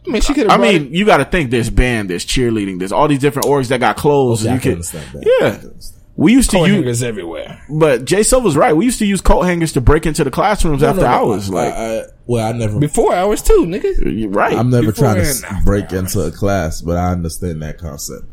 [0.10, 0.62] I mean, she could I have.
[0.62, 3.80] mean, you got to think there's band, there's cheerleading, there's all these different orgs that
[3.80, 4.46] got clothes.
[4.46, 5.72] Okay, and I you can could, understand that.
[5.74, 5.90] yeah.
[6.16, 7.64] We used to use, hangers everywhere.
[7.70, 8.76] but Jay Silver's right.
[8.76, 11.50] We used to use coat hangers to break into the classrooms after hours.
[11.50, 12.78] I, like, I, well, I never.
[12.78, 14.20] Before hours too, nigga.
[14.20, 14.54] you're right.
[14.58, 17.62] I'm never Before trying to and s- after break into a class, but I understand
[17.62, 18.26] that concept.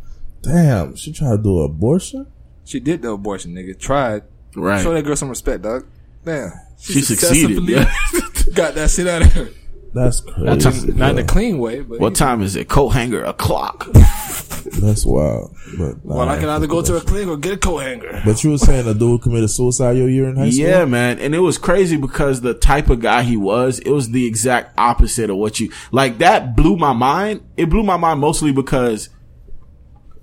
[0.43, 2.27] Damn, she tried to do an abortion.
[2.65, 3.79] She did the abortion, nigga.
[3.79, 4.25] Tried.
[4.57, 4.83] right.
[4.83, 5.87] Show that girl some respect, dog.
[6.25, 6.51] Damn.
[6.81, 7.85] She succeeded, yeah.
[8.55, 9.49] got that shit out of her.
[9.97, 10.93] That's crazy.
[10.93, 12.69] Not in a clean way, but what time is it?
[12.69, 13.87] Coat hanger o'clock.
[13.95, 15.57] That's wild.
[15.79, 18.21] But nah, well, I can either go to a clinic or get a coat hanger.
[18.25, 20.67] But you were saying a dude committed suicide your year in high school.
[20.67, 21.19] Yeah, man.
[21.19, 24.75] And it was crazy because the type of guy he was, it was the exact
[24.79, 26.19] opposite of what you like.
[26.19, 27.49] That blew my mind.
[27.57, 29.09] It blew my mind mostly because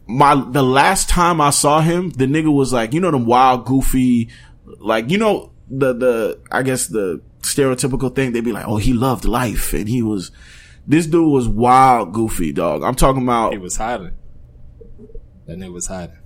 [0.05, 3.65] my the last time I saw him, the nigga was like, you know, them wild,
[3.65, 4.29] goofy,
[4.65, 8.31] like you know the the I guess the stereotypical thing.
[8.31, 10.31] They'd be like, oh, he loved life, and he was.
[10.85, 12.83] This dude was wild, goofy, dog.
[12.83, 13.53] I'm talking about.
[13.53, 14.13] He was hiding.
[15.45, 16.17] That nigga was hiding.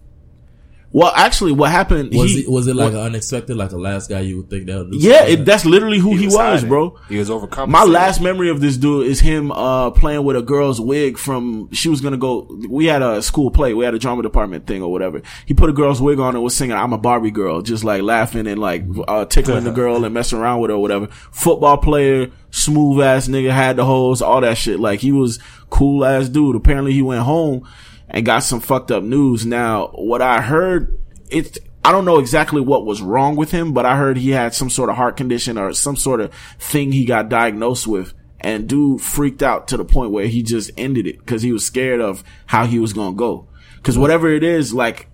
[0.94, 2.14] Well, actually, what happened?
[2.14, 4.68] Was he, it was it like an unexpected, like the last guy you would think
[4.68, 4.98] that would do?
[4.98, 6.70] Yeah, it, that's literally who he, was, hiding.
[6.70, 6.98] bro.
[7.10, 7.68] He was overcompensating.
[7.70, 11.70] My last memory of this dude is him uh playing with a girl's wig from
[11.74, 14.82] she was gonna go we had a school play, we had a drama department thing
[14.82, 15.22] or whatever.
[15.46, 18.02] He put a girl's wig on and was singing I'm a Barbie girl, just like
[18.02, 21.08] laughing and like uh tickling the girl and messing around with her or whatever.
[21.32, 24.80] Football player, smooth ass nigga, had the hoes, all that shit.
[24.80, 25.38] Like he was
[25.70, 26.56] cool ass dude.
[26.56, 27.68] Apparently he went home
[28.10, 29.46] and got some fucked up news.
[29.46, 30.98] Now, what I heard,
[31.30, 34.54] it, I don't know exactly what was wrong with him, but I heard he had
[34.54, 38.14] some sort of heart condition or some sort of thing he got diagnosed with.
[38.40, 41.66] And dude freaked out to the point where he just ended it because he was
[41.66, 43.48] scared of how he was going to go.
[43.84, 45.08] Cause whatever it is, like,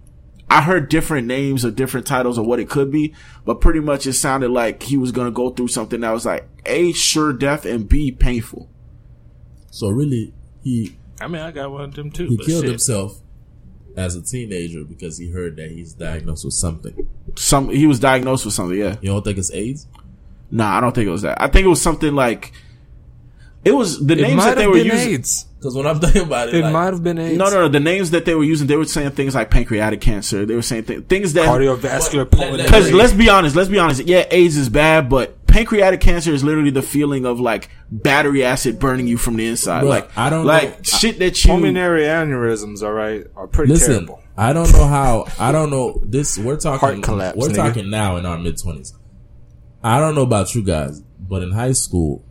[0.50, 4.06] I heard different names or different titles of what it could be, but pretty much
[4.06, 7.34] it sounded like he was going to go through something that was like A, sure
[7.34, 8.70] death and B, painful.
[9.72, 12.28] So really, he I mean, I got one of them too.
[12.28, 12.70] he but killed shit.
[12.72, 13.20] himself
[13.96, 17.08] as a teenager because he heard that he's diagnosed with something.
[17.36, 18.96] Some, he was diagnosed with something, yeah.
[19.02, 19.88] You don't think it's AIDS?
[20.52, 21.42] Nah, I don't think it was that.
[21.42, 22.54] I think it was something like
[23.66, 25.14] it was the It names that they were been using.
[25.14, 25.46] AIDS.
[25.58, 27.38] Because when I'm thinking about it, It like, might have been AIDS.
[27.38, 27.68] No, no, no.
[27.70, 30.46] The names that they were using, they were saying things like pancreatic cancer.
[30.46, 32.64] They were saying th- things that Cardiovascular But- pulmonary.
[32.64, 34.02] because let's be honest, let's be honest.
[34.06, 38.80] Yeah, AIDS is bad, but pancreatic cancer is literally the feeling of like battery acid
[38.80, 39.84] burning you from the inside.
[39.84, 40.84] Bruh, like I don't like know.
[40.84, 41.50] shit that you.
[41.52, 44.22] pulmonary aneurysms, all right, are pretty Listen, terrible.
[44.36, 45.28] I don't know how.
[45.40, 46.38] I don't know this.
[46.38, 46.80] We're talking.
[46.80, 47.56] Heart collapse, We're nigga.
[47.56, 48.94] talking now in our mid twenties.
[49.84, 52.26] I don't know about you guys, but in high school,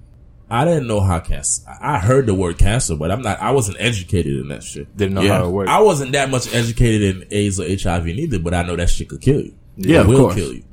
[0.50, 1.62] I didn't know how cancer.
[1.80, 3.40] I heard the word cancer, but I'm not.
[3.40, 4.94] I wasn't educated in that shit.
[4.96, 5.38] Didn't know Yeah.
[5.38, 5.70] how it worked.
[5.70, 9.08] I wasn't that much educated in AIDS or HIV neither, but I know that shit
[9.08, 9.54] could kill you.
[9.76, 10.34] Yeah, it of will course.
[10.34, 10.64] kill you.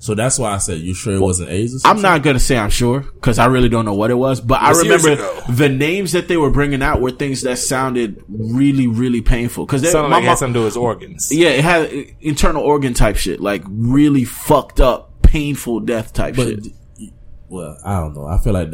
[0.00, 1.84] So that's why I said you sure it wasn't AIDS.
[1.84, 4.40] Or I'm not gonna say I'm sure because I really don't know what it was,
[4.40, 7.58] but I was years remember the names that they were bringing out were things that
[7.58, 9.66] sounded really, really painful.
[9.66, 11.30] Because Something my like it mom- had something to do with his organs.
[11.32, 16.36] yeah, it had uh, internal organ type shit, like really fucked up, painful death type
[16.36, 16.68] But shit.
[17.48, 18.26] well, I don't know.
[18.26, 18.72] I feel like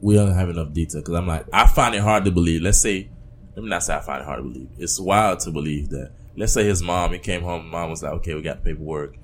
[0.00, 2.62] we don't have enough detail because I'm like I find it hard to believe.
[2.62, 3.08] Let's say,
[3.56, 4.68] let me not say I find it hard to believe.
[4.78, 6.12] It's wild to believe that.
[6.36, 7.68] Let's say his mom, he came home.
[7.68, 9.16] Mom was like, "Okay, we got paperwork.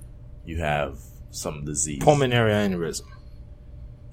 [0.49, 0.99] You have
[1.31, 3.03] some disease, Pulmonary aneurysm.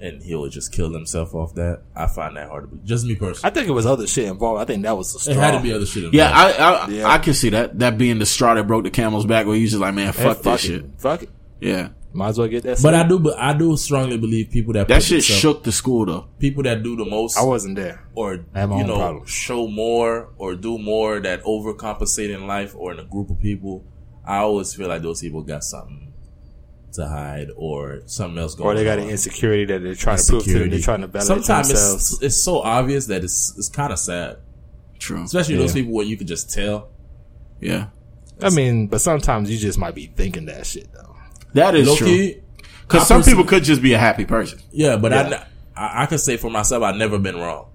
[0.02, 2.86] and he would just kill himself off that." I find that hard to believe.
[2.86, 3.50] Just me personally.
[3.50, 4.60] I think it was other shit involved.
[4.62, 5.34] I think that was the straw.
[5.34, 6.04] it had to be other shit.
[6.04, 6.16] Involved.
[6.16, 7.08] yeah, I I, Yeah.
[7.08, 9.68] I can see that that being the straw that broke the camel's back, where you
[9.68, 10.68] just like, man, Hey, fuck, fuck this it.
[10.68, 10.86] shit.
[10.98, 11.30] Fuck it.
[11.62, 12.80] Yeah, Might as well get that.
[12.84, 12.94] But.
[12.94, 15.72] I do, but I do strongly believe people that that put shit themselves- shook the
[15.72, 16.26] school though.
[16.38, 18.06] people that do the most I wasn't there.
[18.14, 19.30] or I have my you know problems.
[19.30, 23.86] show more or do more that overcompensate in life or in a group of people.
[24.28, 26.05] I always feel like those people got something
[26.96, 28.76] to hide or something else going on.
[28.76, 30.70] Or they got an insecurity that they're trying to prove to them.
[30.70, 32.14] They're trying to validate Sometimes themselves.
[32.14, 34.38] it's it's so obvious that it's it's kind of sad,
[35.00, 35.24] True.
[35.24, 36.90] especially those people where you can just tell.
[37.62, 37.88] Yeah,
[38.42, 41.16] I mean, but sometimes you just might be thinking that shit though.
[41.54, 42.42] that is Low true.
[42.82, 44.60] Because some people could just be a happy person.
[44.72, 45.46] Yeah, but Yeah.
[45.76, 47.70] I, I I can say for myself, I've never been wrong.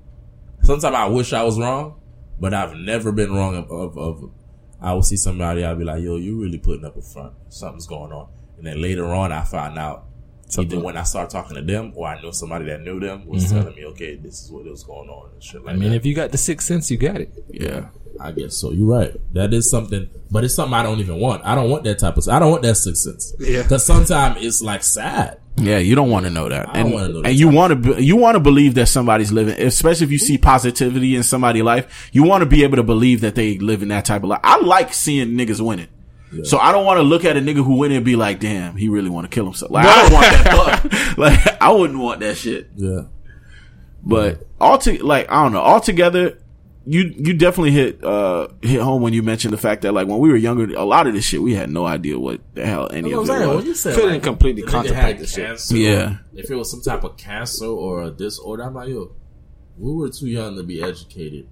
[0.63, 2.01] Sometimes I wish I was wrong,
[2.39, 3.57] but I've never been wrong.
[3.57, 4.31] Of, of, of
[4.81, 7.33] I will see somebody, I'll be like, "Yo, you're really putting up a front.
[7.49, 8.29] Something's going on."
[8.61, 10.05] And then later on, I found out
[10.59, 13.45] either when I started talking to them or I know somebody that knew them was
[13.45, 13.59] mm-hmm.
[13.59, 15.97] telling me, "Okay, this is what was going on." And shit like I mean, that.
[15.97, 17.33] if you got the sixth sense, you got it.
[17.51, 17.89] Yeah.
[18.21, 18.71] I guess so.
[18.71, 19.17] You're right.
[19.33, 21.43] That is something, but it's something I don't even want.
[21.43, 22.29] I don't want that type of.
[22.29, 23.33] I don't want that sixth sense.
[23.39, 23.63] Yeah.
[23.63, 25.39] because sometimes it's like sad.
[25.57, 28.03] Yeah, you don't want to know that, I and, know that and you want to
[28.03, 32.11] you want to believe that somebody's living, especially if you see positivity in somebody's life.
[32.13, 34.41] You want to be able to believe that they live in that type of life.
[34.43, 35.89] I like seeing niggas winning,
[36.45, 38.77] so I don't want to look at a nigga who win and be like, "Damn,
[38.77, 41.19] he really want to kill himself." Like I don't want that thought.
[41.19, 42.71] like I wouldn't want that shit.
[42.77, 43.03] Yeah.
[44.03, 45.61] But all to like I don't know.
[45.61, 46.39] Altogether,
[46.87, 50.19] you you definitely hit uh hit home when you mentioned the fact that like when
[50.19, 52.89] we were younger, a lot of this shit we had no idea what the hell
[52.91, 53.65] any of it was.
[53.67, 55.47] you said Couldn't completely contemplate this shit.
[55.47, 56.17] cancer, Yeah.
[56.35, 59.13] If it was some type of cancer or a disorder, I'm like, yo,
[59.79, 61.47] we were too young to be educated.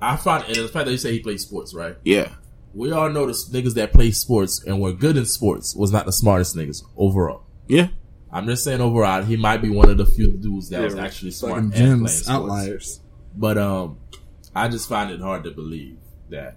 [0.00, 1.96] I find, and the fact that you say he plays sports, right?
[2.04, 2.32] Yeah,
[2.74, 6.06] We all know the niggas that play sports and were good in sports was not
[6.06, 7.42] the smartest niggas overall.
[7.68, 7.88] yeah.
[8.34, 11.32] I'm just saying overall, he might be one of the few dudes that was actually
[11.32, 12.30] smart Fucking and playing gems, sports.
[12.30, 13.00] outliers.
[13.36, 13.98] But um,
[14.54, 15.98] I just find it hard to believe
[16.30, 16.56] that.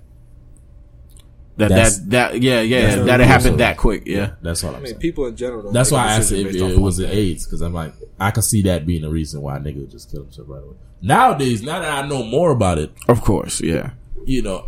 [1.57, 4.03] That That's- that that yeah yeah that it happened that quick.
[4.05, 4.35] Yeah.
[4.41, 4.99] That's all I'm I mean, saying.
[4.99, 5.63] people in general.
[5.63, 7.09] Don't That's why I asked if it, it was an.
[7.09, 9.91] AIDS because I'm like I can see that being a reason why a nigga would
[9.91, 10.75] just kill himself right away.
[11.01, 13.91] Nowadays, now that I know more about it, Of course, yeah.
[14.25, 14.67] you know,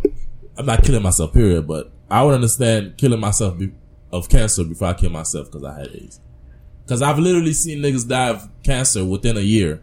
[0.58, 1.66] I'm not killing myself, period.
[1.66, 3.72] But I would understand killing myself be-
[4.12, 6.20] of cancer before I kill myself because I had AIDS.
[6.84, 9.82] Because I've literally seen niggas die of cancer within a year,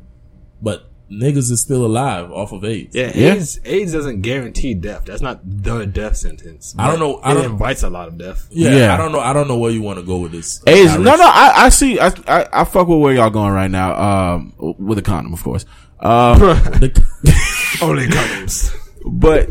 [0.62, 2.96] but niggas is still alive off of AIDS.
[2.96, 3.34] Yeah, Yeah.
[3.34, 5.06] AIDS, AIDS doesn't guarantee death.
[5.06, 6.74] That's not the death sentence.
[6.80, 8.48] I don't know- I it don't- invites a lot of death.
[8.50, 8.94] Yeah, Yeah.
[8.96, 9.20] I don't know.
[9.20, 10.62] I don't know where you want to go with this.
[10.66, 11.04] AIDS, Direction.
[11.04, 12.00] no, no, I, I see.
[12.00, 14.34] I, I, I fuck with where y'all going right now.
[14.34, 15.64] Um, with a condom, of course.
[16.00, 16.40] Um,
[16.80, 17.06] The-
[17.84, 18.76] Only condoms.
[19.06, 19.48] but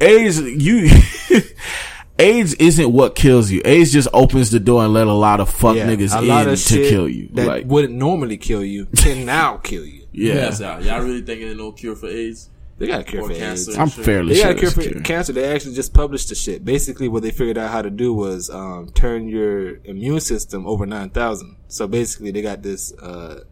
[0.00, 0.88] AIDS, you,
[2.18, 3.60] AIDS isn't what kills you.
[3.64, 6.54] AIDS just opens the door and let a lot of fuck niggas a lot in
[6.54, 7.28] of to kill you.
[7.32, 10.06] That like, wouldn't normally kill you can now kill you.
[10.12, 13.22] yeah, Yes, y'all, y'all really thinking there's no cure for AIDS They got a cure
[13.22, 13.70] or for cancer?
[13.72, 13.78] AIDS.
[13.78, 14.04] I'm Shit.
[14.04, 14.48] fairly They sure.
[14.54, 15.02] They got a cure for cure.
[15.02, 15.32] cancer.
[15.32, 16.64] They actually just published the shit.
[16.64, 20.84] Basically, what they figured out how to do was um, turn your immune system over
[20.86, 21.56] nine thousand.
[21.68, 23.44] So basically, they got this uh,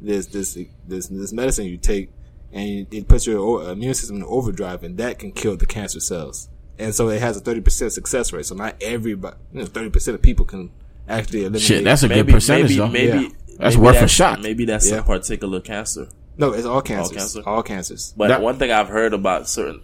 [0.00, 0.56] this this
[0.86, 2.10] this this medicine you take,
[2.52, 6.00] and it puts your uh, immune system in overdrive, and that can kill the cancer
[6.00, 6.48] cells.
[6.78, 8.46] And so it has a thirty percent success rate.
[8.46, 10.70] So not everybody, you know, thirty percent of people can
[11.08, 11.62] actually eliminate.
[11.62, 12.88] Shit, that's a good percentage maybe, though.
[12.88, 13.28] maybe Yeah.
[13.58, 14.40] That's maybe worth a shot.
[14.40, 14.98] Maybe that's Yeah.
[14.98, 16.08] a particular cancer.
[16.36, 17.16] no, it's all cancers.
[17.16, 17.42] cancer?
[17.44, 18.14] All cancers.
[18.16, 19.80] But That- one thing I've heard about certain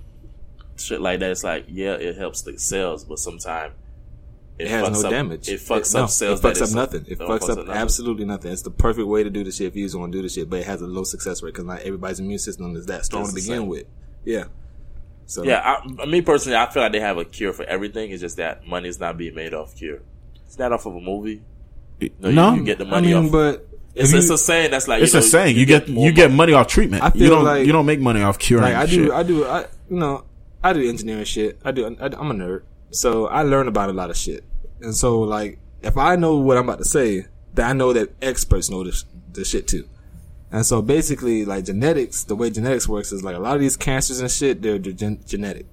[0.76, 3.72] shit like that is like, yeah, it helps the cells, but sometimes
[4.58, 5.48] It has no up, damage.
[5.48, 6.38] It fucks no, up cells.
[6.38, 7.04] It fucks up nothing.
[7.08, 7.70] It no, fucks up nothing.
[7.72, 8.52] absolutely nothing.
[8.52, 10.28] It's the perfect way to do the shit if you just want to do the
[10.28, 13.04] shit, but it has a low success rate because not everybody's immune system is that
[13.04, 13.66] strong It's to begin same.
[13.66, 13.86] with.
[14.24, 14.44] Yeah.
[15.26, 18.10] So Yeah, I, me personally, I feel like they have a cure for everything.
[18.12, 20.00] It's just that money is not being made off cure.
[20.46, 21.42] It's not off of a movie.
[22.20, 23.32] No, you- No, you, get the I money mean, off.
[23.32, 25.56] but it's, if it's you- a saying that's like It's you a saying.
[25.56, 27.02] You, get, more you get money off treatment.
[27.02, 29.06] I you feel don't like- you don't make money off curing like I shit.
[29.06, 30.24] do, I do, I uh, you know,
[30.62, 31.58] I do engineering shit.
[31.64, 31.86] I do.
[31.86, 32.62] I, I'm a nerd,
[32.94, 34.44] so I learn about a lot of shit.
[34.80, 38.10] And so, like, if I know what I'm about to say, then I know that
[38.22, 39.88] experts know this, this shit too.
[40.50, 43.76] And so, basically, like genetics, the way genetics works is like a lot of these
[43.76, 45.66] cancers and shit, they're, they're gen- genetic.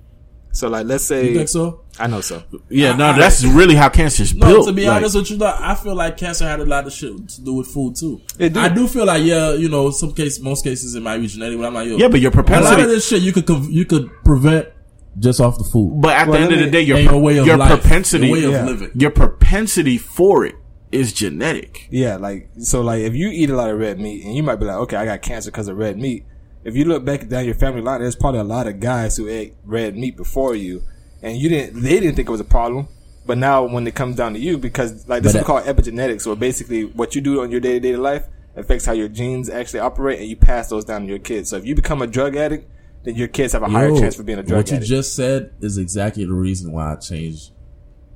[0.53, 1.81] So like, let's say You think so?
[1.97, 2.43] I know so.
[2.67, 4.67] Yeah, no, that's really how cancer's No, built.
[4.67, 6.91] to be Like, honest with you, though, I feel like cancer had a lot of
[6.91, 8.21] shit to do with food too.
[8.37, 8.59] It do.
[8.59, 11.57] I do feel like yeah, you know, some case, most cases it might be genetic,
[11.57, 13.71] but I'm like, yo, yeah, but your a lot of this shit you could conv-
[13.71, 14.67] you could prevent
[15.19, 16.01] just off the food.
[16.01, 18.27] But at Well, the end of the day, your your way of your life, propensity,
[18.27, 18.65] your way of Yeah.
[18.65, 18.91] living.
[18.95, 20.55] your propensity for it
[20.91, 21.87] is genetic.
[21.89, 24.55] Yeah, like so, like if you eat a lot of red meat, and you might
[24.57, 26.25] be like, okay, I got cancer because of red meat.
[26.63, 29.27] If you look back down your family line, there's probably a lot of guys who
[29.27, 30.83] ate red meat before you,
[31.21, 31.81] and you didn't.
[31.81, 32.87] They didn't think it was a problem,
[33.25, 36.27] but now when it comes down to you, because like this But is called epigenetics,
[36.27, 39.49] or basically what you do on your day to day life affects how your genes
[39.49, 41.49] actually operate, and you pass those down to your kids.
[41.49, 42.69] So if you become a drug addict,
[43.03, 44.89] then your kids have a higher Yo, chance for being a drug what addict.
[44.89, 47.51] you just said is exactly the reason why I changed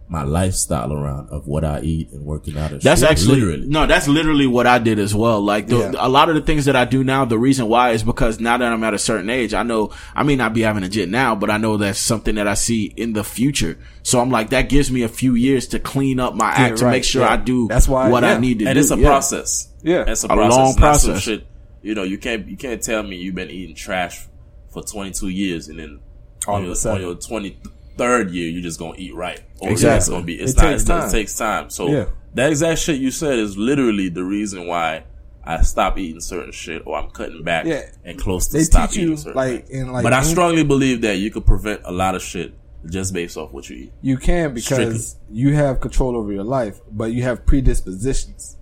[0.08, 2.70] my lifestyle around of what I eat and working out.
[2.72, 2.84] And shit.
[2.84, 3.10] That's shit.
[3.10, 3.68] actually literally.
[3.68, 3.88] no.
[3.88, 5.42] That's literally what I did as well.
[5.42, 5.92] Like the, Yeah.
[5.98, 8.56] a lot of the things that I do now, the reason why is because now
[8.56, 11.10] that I'm at a certain age, I know I may not be having a jet
[11.10, 13.80] now, but I know that's something that I see in the future.
[14.04, 16.86] So I'm like, that gives me a few years to clean up my act to
[16.86, 17.34] right, make sure yeah.
[17.34, 18.70] I do That's why- what I need to do.
[18.70, 18.82] and do.
[18.82, 19.08] it's a Yeah.
[19.08, 19.70] process.
[19.82, 20.04] Yeah.
[20.08, 20.56] it's a, A process.
[20.56, 21.24] long It's not some process.
[21.24, 21.48] shit.
[21.82, 24.28] You know, you can't you can't tell me you've been eating trash
[24.76, 26.00] for 22 years and then
[26.48, 29.42] All on your, on your 23rd year you're just gonna eat right.
[29.60, 29.98] Or Exactly.
[29.98, 30.36] It's gonna be.
[30.36, 30.64] It's It not.
[30.70, 31.70] takes it's not- It takes time.
[31.72, 32.06] So Yeah.
[32.36, 35.06] that exact shit you said is literally the reason why.
[35.48, 37.84] I stop eating certain shit, or I'm cutting back Yeah.
[38.04, 39.82] and close to They stop teach eating certain like things.
[39.84, 42.52] in like, but I strongly believe that you could prevent a lot of shit
[42.90, 43.92] just based off what you eat.
[44.02, 48.58] You can because you have control over your life, but you have predispositions.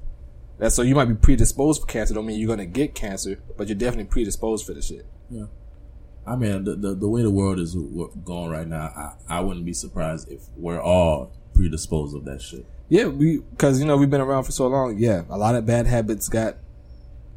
[0.59, 2.13] That's so you might be predisposed for cancer.
[2.13, 5.05] Don't mean you're gonna get cancer, but you're definitely predisposed for the shit.
[6.25, 8.85] I mean, the, the the way the world is going right now,
[9.29, 12.65] I, I wouldn't be surprised if we're all predisposed of that shit.
[12.89, 14.97] Yeah, we because you know we've been around for so long.
[14.97, 16.57] Yeah, a lot of bad habits got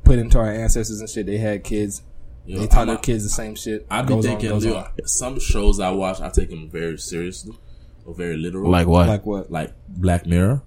[0.04, 1.26] put into our ancestors and shit.
[1.26, 2.02] They had kids.
[2.44, 3.86] Yo, they taught I'm their a- kids the same shit.
[3.90, 7.56] I'd be Goes on, thinking, yo, some shows I watch, I take them very seriously
[8.04, 8.70] or very literal.
[8.70, 9.08] Like what?
[9.08, 9.50] like what?
[9.50, 10.62] like Black Mirror.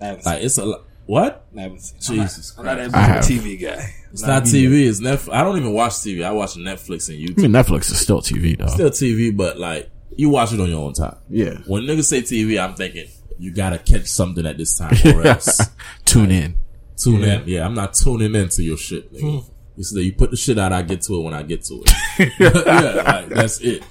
[0.00, 1.46] I Like it's a lo- what?
[1.50, 2.20] seen- I haven't seen.
[2.22, 2.94] Jesus I'm not Christ!
[2.94, 3.24] I big have.
[3.24, 3.94] of a TV guy.
[4.12, 4.86] It's not TV.
[4.88, 5.32] It's Netflix.
[5.34, 6.24] I don't even watch TV.
[6.24, 7.30] I watch Netflix and YouTube.
[7.30, 7.42] I YouTube.
[7.42, 8.66] mean, Netflix is still TV though.
[8.66, 11.16] Still TV, but like you watch it on your own time.
[11.30, 11.54] yeah.
[11.66, 13.06] When niggas say TV, I'm thinking
[13.38, 15.60] you gotta catch something at this time or else
[16.04, 16.56] Tune in.
[16.96, 17.42] tune in.
[17.46, 19.12] Yeah, I'm not tuning into your shit.
[19.12, 19.42] Nigga.
[19.44, 19.52] Hmm.
[19.76, 21.82] You say you put the shit out, I get to it when I get to
[21.84, 21.92] it.
[22.38, 23.82] yeah, like, that's it.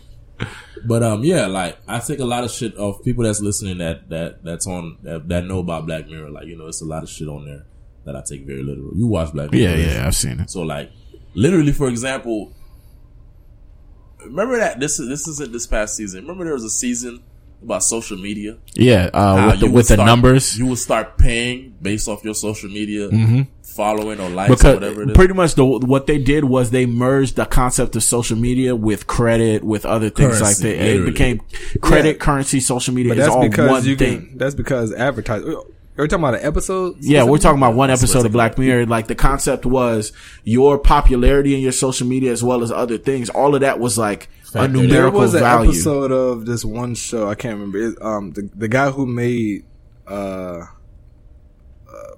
[0.85, 4.09] But um, yeah, like I take a lot of shit off people that's listening that
[4.09, 6.31] that that's on that, that know about Black Mirror.
[6.31, 7.65] Like you know, it's a lot of shit on there
[8.05, 8.91] that I take very literal.
[8.95, 9.63] You watch Black Mirror?
[9.63, 9.95] Yeah, right?
[9.95, 10.49] yeah, I've seen it.
[10.49, 10.91] So like,
[11.33, 12.53] literally, for example,
[14.25, 16.21] remember that this is this isn't this past season.
[16.21, 17.23] Remember there was a season
[17.63, 18.57] about social media.
[18.73, 20.57] Yeah, uh, with the you would with the start- numbers.
[20.57, 23.09] you would start paying based off your social media
[23.63, 25.15] following or likes or whatever it is.
[25.15, 29.07] pretty much the what they did was they merged the concept of social media with
[29.07, 30.85] credit with other things Currency, like that.
[30.87, 31.41] It became
[31.81, 32.23] credit, Yeah.
[32.25, 34.27] currency, social media But is that's all because one you thing.
[34.27, 34.37] can.
[34.37, 35.43] That's because advertise.
[35.97, 36.97] Are we talking about an episode?
[37.01, 38.87] Yeah, we're talking about one episode of Black Mirror.
[38.87, 40.11] Like the concept was
[40.43, 43.29] your popularity in your social media as well as other things.
[43.29, 44.73] All of that was like a Factored in.
[44.73, 45.69] There numerical was an value.
[45.71, 47.29] episode of this one show.
[47.29, 47.77] I can't remember.
[47.79, 49.65] It, um, the the guy who made
[50.07, 50.65] uh, uh,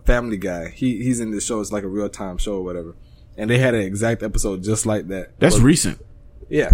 [0.06, 0.70] Family Guy.
[0.70, 1.60] He he's in this show.
[1.62, 2.96] It's like a real time show or whatever.
[3.38, 5.40] And they had an exact episode just like that.
[5.40, 6.06] That's But- recent.
[6.50, 6.72] yeah.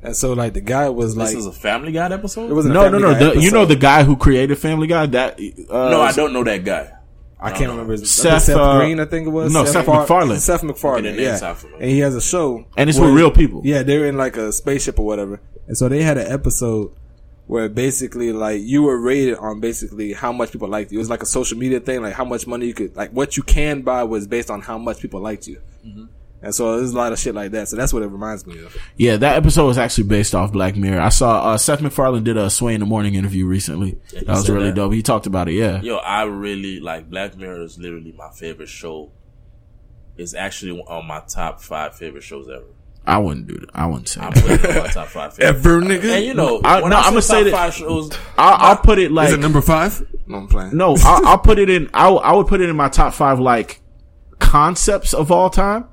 [0.00, 2.48] And so like the guy was This like, is a Family Guy episode.
[2.50, 3.30] it wasn't a No, no, Family no.
[3.30, 5.06] Guy The, you know the guy who created Family Guy?
[5.06, 6.92] That uh, no, I don't know that guy.
[7.40, 8.98] I can't remember his Seth, Seth, Seth uh, Green.
[8.98, 10.38] I think it was no, Seth Far- MacFarlane.
[10.40, 11.18] Seth Okay, MacFarlane.
[11.18, 13.60] yeah, sound and he has a show, And it's where- with real people.
[13.64, 15.40] Yeah, they're in like a spaceship or whatever.
[15.68, 16.92] And so they had an episode
[17.46, 20.98] where basically like you were rated on basically how much people liked you.
[20.98, 23.36] It was like a social media thing, like how much money you could like what
[23.36, 25.60] you can buy was based on how much people liked you.
[25.86, 26.04] Mm-hmm.
[26.40, 27.66] And so there's a lot of shit like that.
[27.68, 28.76] So that's what it reminds me of.
[28.96, 31.00] Yeah, that episode was actually based off Black Mirror.
[31.00, 33.98] I saw uh, Seth MacFarlane did a Sway in the Morning interview recently.
[34.12, 34.76] Yeah, that was really that.
[34.76, 34.92] dope.
[34.92, 35.54] He talked about it.
[35.54, 39.10] Yeah, Yo, I really like Black Mirror is literally my favorite show.
[40.16, 42.64] It's actually on my top five favorite shows ever.
[43.06, 43.70] I wouldn't do that.
[43.74, 44.42] I wouldn't say I'm that.
[44.44, 45.56] putting it on my top five favorite.
[45.56, 46.16] Ever, nigga?
[46.18, 48.56] And you know, I- when no, I I'ma say say top that- five shows, I'll,
[48.70, 50.06] I'll put it like Is it number five?
[50.26, 50.76] No, I'm playing.
[50.76, 50.94] no.
[51.00, 51.88] I'll, I'll put it in.
[51.94, 53.80] I I would put it in my top five like
[54.38, 55.86] concepts of all time,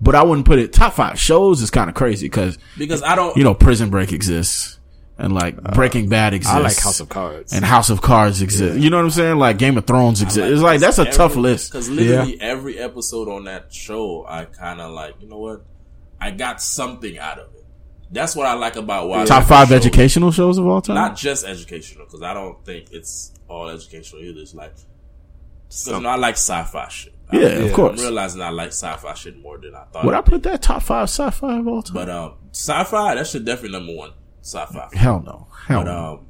[0.00, 1.62] but I wouldn't put it top five shows.
[1.62, 3.36] Is kind of crazy because because I don't.
[3.36, 4.78] you know Prison Break exists
[5.18, 6.54] and like Breaking Bad exists.
[6.54, 7.52] Uh, I like House of Cards.
[7.52, 8.78] and House of Cards exists.
[8.78, 9.38] You know what I'm saying?
[9.38, 10.52] Like Game of Thrones exists.
[10.52, 11.72] it's like that's a tough list.
[11.72, 15.62] Because literally every episode on that show, I kind of like, you know what?
[16.20, 17.64] I got something out of it.
[18.10, 19.78] That's what I like about why Top five shows.
[19.78, 20.94] educational shows of all time.
[20.94, 24.40] Not just educational, because I don't think it's all educational either.
[24.40, 24.74] It's like,
[25.68, 27.14] because you know, I like sci-fi shit.
[27.30, 27.98] I- Yeah, of course.
[27.98, 30.04] I'm realizing I like sci-fi shit more than I thought.
[30.04, 31.94] Would I put that top five sci-fi of all time?
[31.94, 34.12] But um, sci-fi, that shit definitely number one.
[34.42, 34.88] sci-fi.
[34.94, 35.48] Hell no.
[35.66, 36.06] Hell But no.
[36.20, 36.26] um,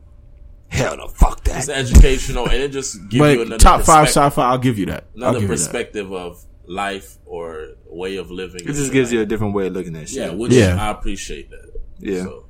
[0.69, 1.59] Hell no, fuck that.
[1.59, 5.05] it's educational and it just gives you another top five sci-fi, I'll give you that.
[5.17, 5.63] I'll another give you that.
[5.63, 8.63] perspective of life or way of living.
[8.63, 10.19] It just gives you a different way of looking at shit.
[10.19, 10.77] yeah, which Yeah.
[10.81, 11.71] I appreciate that.
[12.01, 12.25] Yeah.
[12.25, 12.47] So,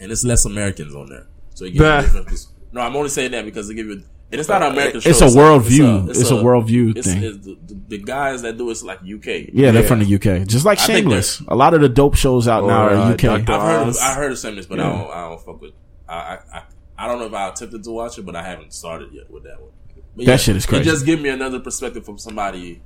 [0.00, 2.26] and it's less Americans on there, so it gives you a different.
[2.26, 4.02] pers- No, I'm only saying that because they give you.
[4.30, 5.08] And it's not an American show.
[5.10, 6.10] It's a It's worldview.
[6.10, 7.22] It's a worldview it's- thing.
[7.22, 9.48] it's the, the, the guys that do it's like UK.
[9.52, 10.46] Yeah, they're from the UK.
[10.46, 11.40] Just like Shameless.
[11.48, 13.20] A lot of the dope shows out now are uh, UK.
[13.22, 13.52] Dr.
[13.52, 13.82] I've heard.
[13.82, 13.98] Of, Oz.
[14.00, 15.10] I heard of Simmons, but I don't.
[15.10, 15.72] I don't fuck with.
[16.08, 16.62] I, I I
[16.98, 19.44] I don't know if I attempted to watch it, but I haven't started yet with
[19.44, 19.70] that one.
[20.16, 20.82] But That shit is crazy.
[20.82, 22.82] It just give me another perspective from somebody,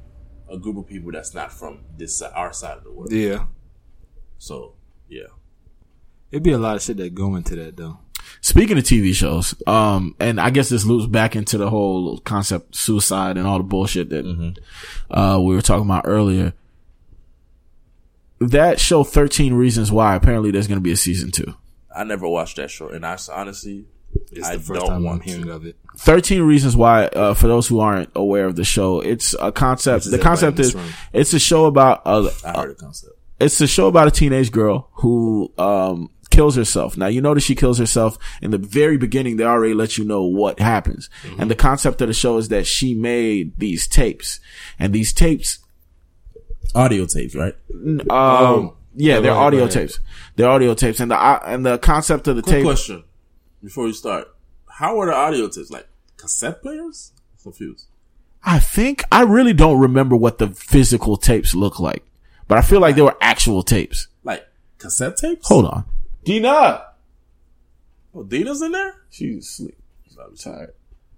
[0.50, 3.10] a group of people that's not from this our side of the world.
[3.10, 3.46] Yeah.
[4.38, 4.74] So
[5.08, 5.28] yeah,
[6.30, 7.98] It'd be a lot of shit that go into that though.
[8.40, 12.74] Speaking of TV shows, um, and I guess this loops back into the whole concept
[12.74, 14.54] suicide and all the bullshit that
[15.10, 16.52] uh, we were talking about earlier.
[18.40, 20.16] That show, Thirteen Reasons Why.
[20.16, 21.54] Apparently, there's going to be a season two.
[21.94, 23.84] I never watched that show, and I honestly,
[24.32, 25.52] It's I the first don't time I'm want hearing to.
[25.52, 25.76] of it.
[25.98, 30.10] 13 reasons why uh, for those who aren't aware of the show it's a concept
[30.10, 30.74] the concept is
[31.12, 33.12] it's a show about a, I heard the concept.
[33.38, 36.96] it's a show about a teenage girl who um kills herself.
[36.96, 39.36] Now you notice she kills herself in the very beginning.
[39.36, 41.08] They already let you know what happens,
[41.38, 44.40] and the concept of the show is that she made these tapes,
[44.78, 45.58] and these tapes,
[46.74, 47.54] Audio tapes, right?
[48.10, 49.70] um, yeah, they're right, audio right.
[49.72, 50.00] tapes.
[50.36, 52.64] They're audio tapes, and the uh, and the concept of the Quick tape.
[52.64, 53.04] question
[53.62, 54.28] before you start:
[54.66, 55.70] How were the audio tapes?
[55.70, 57.12] Like cassette players?
[57.42, 57.86] Confused.
[58.44, 62.04] I think I really don't remember what the physical tapes look like,
[62.48, 64.08] but I feel like they were actual tapes.
[64.24, 64.46] Like
[64.78, 65.46] cassette tapes?
[65.48, 65.84] Hold on,
[66.24, 66.84] Dina.
[68.14, 68.94] Oh, Dina's in there?
[69.10, 69.76] She's asleep.
[70.22, 70.74] I'm tired.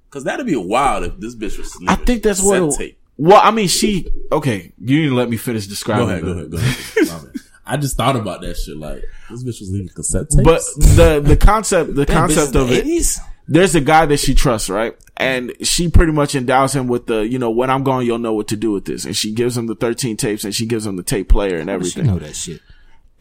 [0.08, 1.88] Because that'd be wild if this bitch was sleeping.
[1.88, 2.60] I think that's what.
[2.60, 2.98] Cassette It, tape.
[3.18, 4.10] well, I mean, she.
[4.30, 6.06] Okay, you didn't let me finish describing.
[6.06, 7.32] Go ahead, go ahead, go ahead.
[7.66, 8.76] I just thought about that shit.
[8.76, 10.44] Like this bitch was leaving cassette tapes.
[10.44, 10.60] But
[10.96, 12.84] the the concept the concept of it.
[12.84, 13.18] 80s?
[13.48, 14.94] There's a guy that she trusts, right?
[15.16, 18.32] And she pretty much endows him with the, you know, when I'm gone, you'll know
[18.32, 19.04] what to do with this.
[19.04, 21.68] And she gives him the 13 tapes and she gives him the tape player and
[21.68, 22.06] She everything.
[22.06, 22.62] know that shit.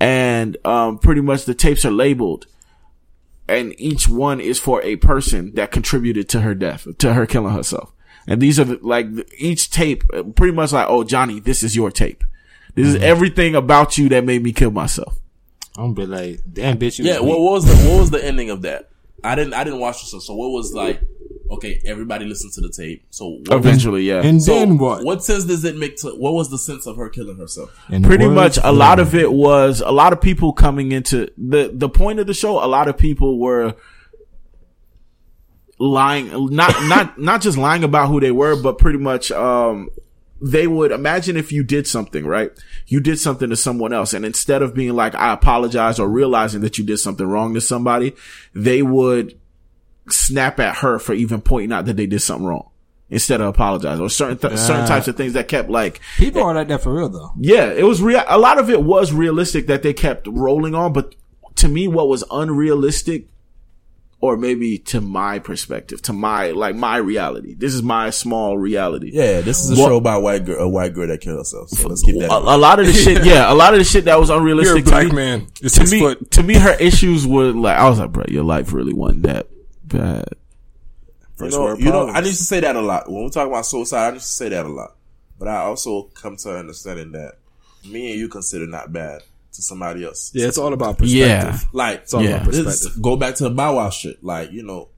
[0.03, 2.45] And um, pretty much the tapes are labeled,
[3.47, 7.53] and each one is for a person that contributed to her death, to her killing
[7.53, 7.93] herself.
[8.27, 10.03] And these are the, like each tape,
[10.35, 12.25] pretty much like, oh Johnny, this is your tape.
[12.75, 15.19] This is everything about you that made me kill myself.
[15.77, 18.11] I'm gonna be like, damn bitch, you Yeah, was what, what was the what was
[18.11, 18.89] the ending of that?
[19.23, 20.19] I didn't I didn't watch the show.
[20.19, 21.01] So what was like?
[21.53, 23.05] Okay, everybody listened to the tape.
[23.11, 24.21] So what, Eventually, yeah.
[24.23, 25.03] And so then what?
[25.03, 25.97] What sense does it make?
[25.97, 27.69] To what was the sense of her killing herself?
[27.89, 31.69] And pretty much a lot of it was a lot of people coming into the
[31.71, 33.75] the point of the show a lot of people were
[35.77, 39.89] lying not not not just lying about who they were but pretty much um
[40.41, 42.51] they would imagine if you did something right
[42.87, 46.61] you did something to someone else and instead of being like i apologize or realizing
[46.61, 48.13] that you did something wrong to somebody
[48.53, 49.39] they would
[50.09, 52.69] snap at her for even pointing out that they did something wrong
[53.09, 54.87] instead of apologize or certain th- certain Ah.
[54.87, 57.31] types of things that kept like People are like that for real though.
[57.39, 58.23] yeah, it was real.
[58.27, 61.15] A lot of it was realistic that they kept rolling on, but
[61.57, 63.27] to me, what was unrealistic,
[64.19, 67.53] or maybe to my perspective, to my like my reality.
[67.55, 69.11] This is my small reality.
[69.13, 71.69] Yeah, this is a What- show about white girl, a white girl that killed herself.
[71.69, 72.31] So let's keep that.
[72.31, 74.37] A, a lot of the shit, yeah, a lot of the shit that was You're
[74.37, 75.15] a unrealistic black to me.
[75.15, 75.47] man.
[75.61, 76.31] You're To me, foot.
[76.31, 79.47] to me, her issues were like I was like, bro, your life really wasn't that
[79.85, 80.25] bad.
[80.31, 80.37] You
[81.35, 82.27] First know, world you know, I problems.
[82.27, 84.09] used to say that a lot when we talk about suicide.
[84.09, 84.95] I used to say that a lot,
[85.39, 87.33] but I also come to understanding that
[87.85, 89.23] me and you consider not bad
[89.53, 90.31] to somebody else.
[90.33, 91.17] Yeah, it's all about perspective.
[91.27, 91.59] Yeah.
[91.73, 92.37] Like, It's all Yeah.
[92.41, 93.01] about this perspective.
[93.01, 94.23] go back to the Bow Wow shit.
[94.23, 94.89] Like, you know,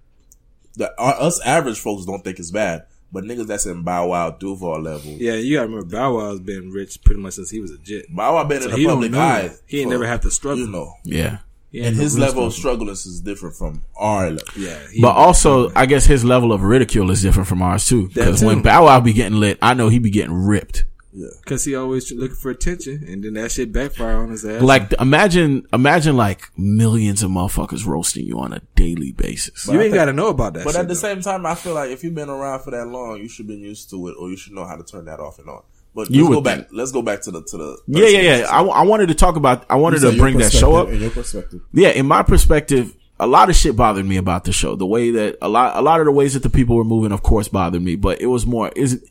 [0.75, 4.31] the, our, us average folks don't think it's bad, but niggas that's in Bow Wow
[4.31, 7.71] Duval level, Yeah, you gotta remember Bow Wow's been rich pretty much since he was
[7.71, 8.13] a jit.
[8.13, 9.51] Bow Wow been So in he the don't public eye.
[9.67, 10.65] He ain't for, never have to struggle.
[10.65, 11.37] You know, Yeah,
[11.75, 12.77] He ain't and his real level of struggle.
[12.77, 14.47] struggleness is different from our level.
[14.57, 17.85] Yeah, he but ain't- also I guess his level of ridicule is different from ours
[17.85, 18.07] too.
[18.07, 18.63] Because when too.
[18.63, 20.85] Bow Wow be getting lit, I know he be getting ripped.
[21.17, 21.27] Yeah.
[21.45, 24.61] Cause he always looking for attention, and then that shit backfire on his ass.
[24.61, 29.65] Like imagine, imagine like millions of motherfuckers roasting you on a daily basis.
[29.67, 30.65] you ain't got to know about that.
[30.65, 30.99] But shit, at the though.
[30.99, 33.55] same time, I feel like if you've been around for that long, you should be
[33.55, 35.61] used to it, or you should know how to turn that off and on.
[35.95, 36.55] But You let's go back.
[36.57, 36.67] think.
[36.73, 37.77] Let's go back to the to the.
[37.87, 38.47] Yeah, yeah, yeah.
[38.51, 39.65] I, I wanted to talk about.
[39.69, 40.89] I wanted to bring that show up.
[40.89, 44.51] In your perspective, Yeah, in my perspective, a lot of shit bothered me about the
[44.51, 44.75] show.
[44.75, 47.13] The way that a lot, a lot of the ways that the people were moving,
[47.13, 47.95] of course, bothered me.
[47.95, 49.05] But it was more is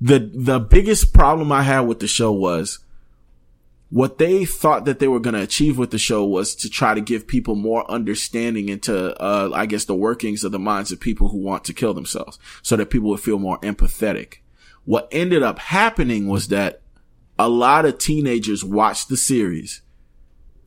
[0.00, 2.80] the the biggest problem I had with the show was
[3.90, 6.94] what they thought that they were going to achieve with the show was to try
[6.94, 11.00] to give people more understanding into, uh, I guess the workings of the minds of
[11.00, 14.36] people who want to kill themselves so that people would feel more empathetic.
[14.84, 16.82] What ended up happening was that
[17.38, 19.82] a lot of teenagers watched the series,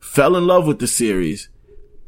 [0.00, 1.48] fell in love with the series,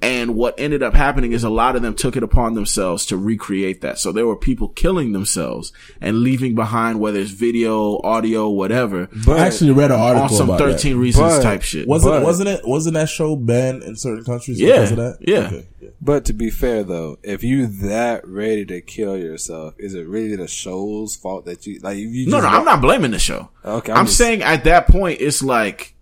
[0.06, 3.16] And what ended up happening is a lot of them took it upon themselves to
[3.16, 3.98] recreate that.
[3.98, 9.40] So there were people killing themselves and leaving behind whether it's video, audio, whatever, But
[9.40, 10.72] I actually read an article on some about that.
[10.74, 11.88] 13 reasons But- type shit.
[11.88, 15.18] Wasn't But- wasn't it wasn't that show banned in certain countries Yeah, because of that?
[15.22, 15.38] yeah.
[15.46, 15.88] Okay, yeah.
[16.00, 20.36] But to be fair though, if you that ready to kill yourself, is it really
[20.36, 21.96] the show's fault that you like?
[21.98, 23.48] If you No, just no, I'm not blaming the show.
[23.64, 25.94] Okay, I'm, I'm just- saying at that point, it's like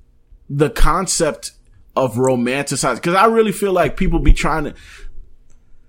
[0.51, 1.53] the concept
[1.97, 4.75] of romanticize because I really feel like people be trying to,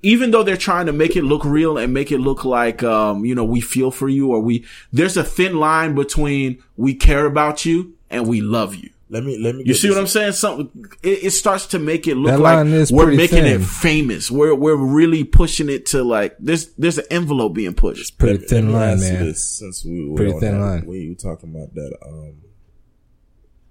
[0.01, 3.25] even though they're trying to make it look real and make it look like, um,
[3.25, 7.25] you know, we feel for you or we, there's a thin line between we care
[7.25, 8.91] about you and we love you.
[9.07, 9.63] Let me let me.
[9.65, 10.31] You see what I'm saying?
[10.31, 10.69] Something
[11.03, 13.61] it, it starts to make it look That like line is we're making thin.
[13.61, 14.31] it famous.
[14.31, 18.17] We're we're really pushing it to like there's there's an envelope being pushed.
[18.17, 19.25] Pretty thin line, ask you man.
[19.25, 20.85] this, since we were Pretty thin that, line.
[20.87, 21.95] We were talking about that.
[22.03, 22.33] Um,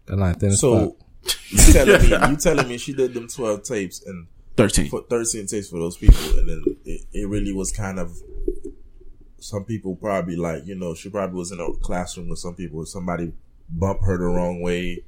[0.07, 1.04] That line thin as so fuck.
[1.51, 4.89] You telling me you telling me she did them twelve tapes and Thirteen.
[4.89, 8.16] for thirteen tapes for those people, and then it, it really was kind of.
[9.39, 12.85] Some people probably like you know she probably was in a classroom with some people.
[12.87, 13.33] Somebody
[13.68, 15.03] bumped her the wrong way,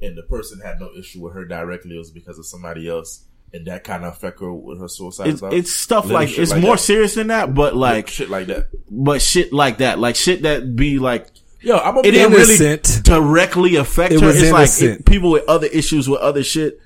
[0.00, 1.96] and the person had no issue with her directly.
[1.96, 5.28] It was because of somebody else, and that kind of affect her with her suicide.
[5.28, 6.82] It's, it's stuff Little like it's like more that.
[6.82, 8.68] serious than that, but like shit like that.
[8.90, 11.26] but shit like that, like shit that be like
[11.62, 13.04] Yo, I'm a it didn't really Innocent.
[13.04, 14.26] directly affect It her.
[14.26, 15.00] was It's like innocent.
[15.00, 16.80] it, people with other issues with other shit.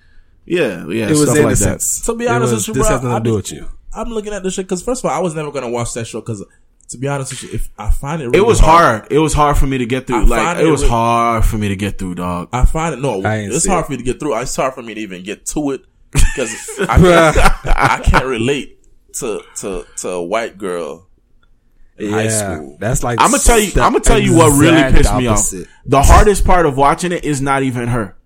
[0.44, 1.40] Yeah, yeah, It was stuff like that.
[1.46, 2.02] innocence.
[2.02, 3.52] To be honest was- with you, this bro, has nothing I to do be- with
[3.52, 3.68] you.
[3.94, 6.06] I'm looking at this shit because first of all, I was never gonna watch that
[6.06, 6.44] show because,
[6.90, 9.06] to be honest with you, if I find it, really It was hard.
[9.10, 10.16] It was hard for me to get through.
[10.18, 12.48] I like it it was re- hard for me to get through, dog.
[12.52, 13.86] I find it no, it's hard it.
[13.86, 14.36] for me to get through.
[14.38, 15.80] It's hard for me to even get to it
[16.12, 16.54] because
[16.88, 18.78] I, can't, I can't relate
[19.14, 21.05] to to to a white girl
[21.98, 22.76] in high school.
[22.80, 23.70] That's like I'm gonna tell you.
[23.80, 25.50] I'm gonna tell you what really exact pissed me off.
[25.86, 28.16] The hardest part of watching it is not even her.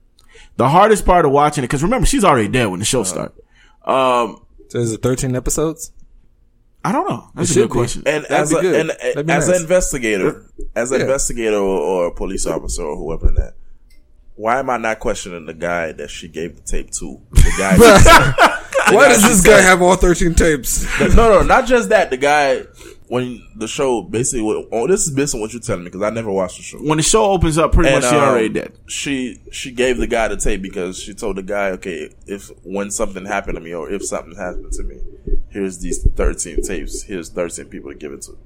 [0.57, 3.33] The hardest part of watching it, because remember, she's already dead when the show started.
[3.85, 5.93] Um, So is it 13 episodes?
[6.85, 7.31] I don't know.
[7.35, 7.79] That's It a should good be.
[7.79, 8.03] question.
[8.07, 8.81] And That'd as be a, good.
[8.81, 9.57] and That'd as nice.
[9.57, 11.05] an investigator, as an Yeah.
[11.07, 13.55] investigator or, or a police officer or whoever in that,
[14.37, 17.21] why am I not questioning the guy that she gave the tape to?
[17.33, 17.77] The guy.
[18.91, 20.85] the Why guy does she this guy said- have all 13 tapes?
[21.01, 22.11] no, no, not just that.
[22.11, 22.65] The guy
[23.11, 24.43] when the show basically.
[24.43, 26.63] what- Oh, this is based on what you're telling me because I never watched the
[26.63, 26.79] show.
[26.79, 28.73] when the show opens up, pretty And, much she um, already dead.
[28.87, 32.91] She she gave the guy the tape because she told the guy, okay, if when
[32.91, 34.97] something happened to me or if something happened to me,
[35.51, 37.03] here's these thirteen tapes.
[37.03, 38.39] Here's thirteen people to give it to.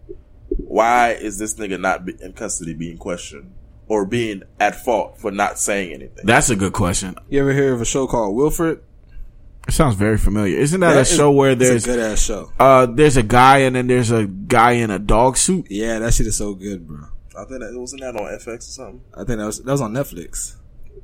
[0.57, 3.53] Why is this nigga not be- in custody being questioned
[3.87, 6.25] or being at fault for not saying anything?
[6.25, 7.17] That's a good question.
[7.29, 8.81] You ever hear of a show called Wilfred?
[9.67, 10.59] It sounds very familiar.
[10.59, 12.53] Isn't that, That a is- show where It's there's a good ass show.
[12.61, 15.67] uh there's a guy and then there's a guy in a dog suit?
[15.71, 16.99] Yeah, that shit is so good, bro.
[17.37, 19.01] I think that wasn't that on FX or something.
[19.15, 20.55] I think that was that was on Netflix.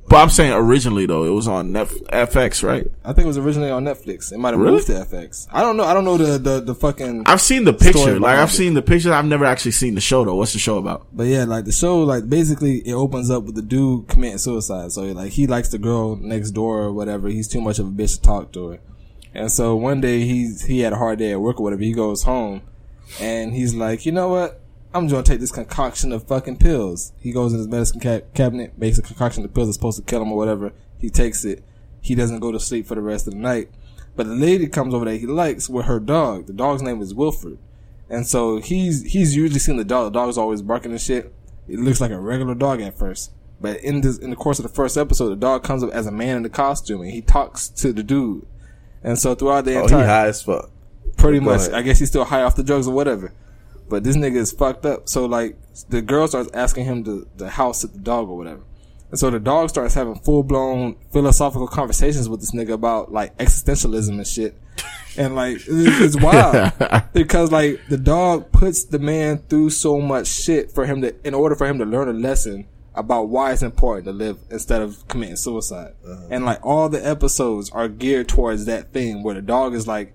[0.07, 2.85] But I'm saying originally though, it was on Netf- FX, right?
[3.05, 4.33] I think it was originally on Netflix.
[4.33, 4.73] It might have Really?
[4.73, 5.47] moved to FX.
[5.53, 5.85] I don't know.
[5.85, 7.23] I don't know the the, the fucking.
[7.27, 8.19] I've seen the picture.
[8.19, 8.53] Like I've it.
[8.53, 9.13] seen the picture.
[9.13, 10.35] I've never actually seen the show though.
[10.35, 11.07] What's the show about?
[11.13, 14.91] But yeah, like the show, like basically it opens up with the dude committing suicide.
[14.91, 17.29] So like he likes the girl next door or whatever.
[17.29, 18.79] He's too much of a bitch to talk to her.
[19.33, 21.83] And so one day he's he had a hard day at work or whatever.
[21.83, 22.63] He goes home
[23.21, 24.60] and he's like, you know what?
[24.93, 27.13] I'm just gonna take this concoction of fucking pills.
[27.19, 30.03] He goes in his medicine ca- cabinet, makes a concoction of pills that's supposed to
[30.03, 30.73] kill him or whatever.
[30.99, 31.63] He takes it.
[32.01, 33.69] He doesn't go to sleep for the rest of the night.
[34.15, 36.47] But the lady comes over that he likes with her dog.
[36.47, 37.57] The dog's name is Wilfred.
[38.09, 40.11] And so he's he's usually seen the dog.
[40.11, 41.33] The dog's always barking and shit.
[41.69, 43.31] It looks like a regular dog at first.
[43.61, 46.07] But in this in the course of the first episode, the dog comes up as
[46.07, 48.45] a man in the costume and he talks to the dude.
[49.03, 50.69] And so throughout the Oh, he entire high as fuck.
[51.15, 51.61] pretty Go much.
[51.61, 51.73] ahead.
[51.75, 53.31] I guess he's still high off the drugs or whatever.
[53.91, 55.09] But this nigga is fucked up.
[55.09, 55.57] So like
[55.89, 58.61] the girl starts asking him to the house at the dog or whatever.
[59.09, 63.37] And so the dog starts having full blown philosophical conversations with this nigga about like
[63.37, 64.57] existentialism and shit.
[65.17, 66.71] And like it's, it's wild
[67.11, 71.33] because like the dog puts the man through so much shit for him to in
[71.33, 75.05] order for him to learn a lesson about why it's important to live instead of
[75.09, 75.95] committing suicide.
[76.07, 76.27] Uh-huh.
[76.29, 80.13] And like all the episodes are geared towards that thing where the dog is like,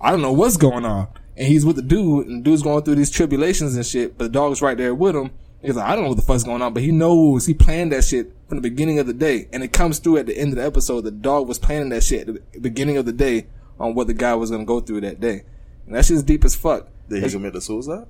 [0.00, 1.08] I don't know what's going on.
[1.38, 4.24] And he's with the dude, and the dude's going through these tribulations and shit, but
[4.24, 5.30] the dog's right there with him.
[5.62, 7.92] He's like, I don't know what the fuck's going on, but he knows he planned
[7.92, 9.48] that shit from the beginning of the day.
[9.52, 11.02] And it comes through at the end of the episode.
[11.02, 13.46] The dog was planning that shit at the beginning of the day
[13.78, 15.44] on what the guy was going to go through that day.
[15.86, 16.88] And that shit's deep as fuck.
[17.08, 18.06] Did he commit the suicide?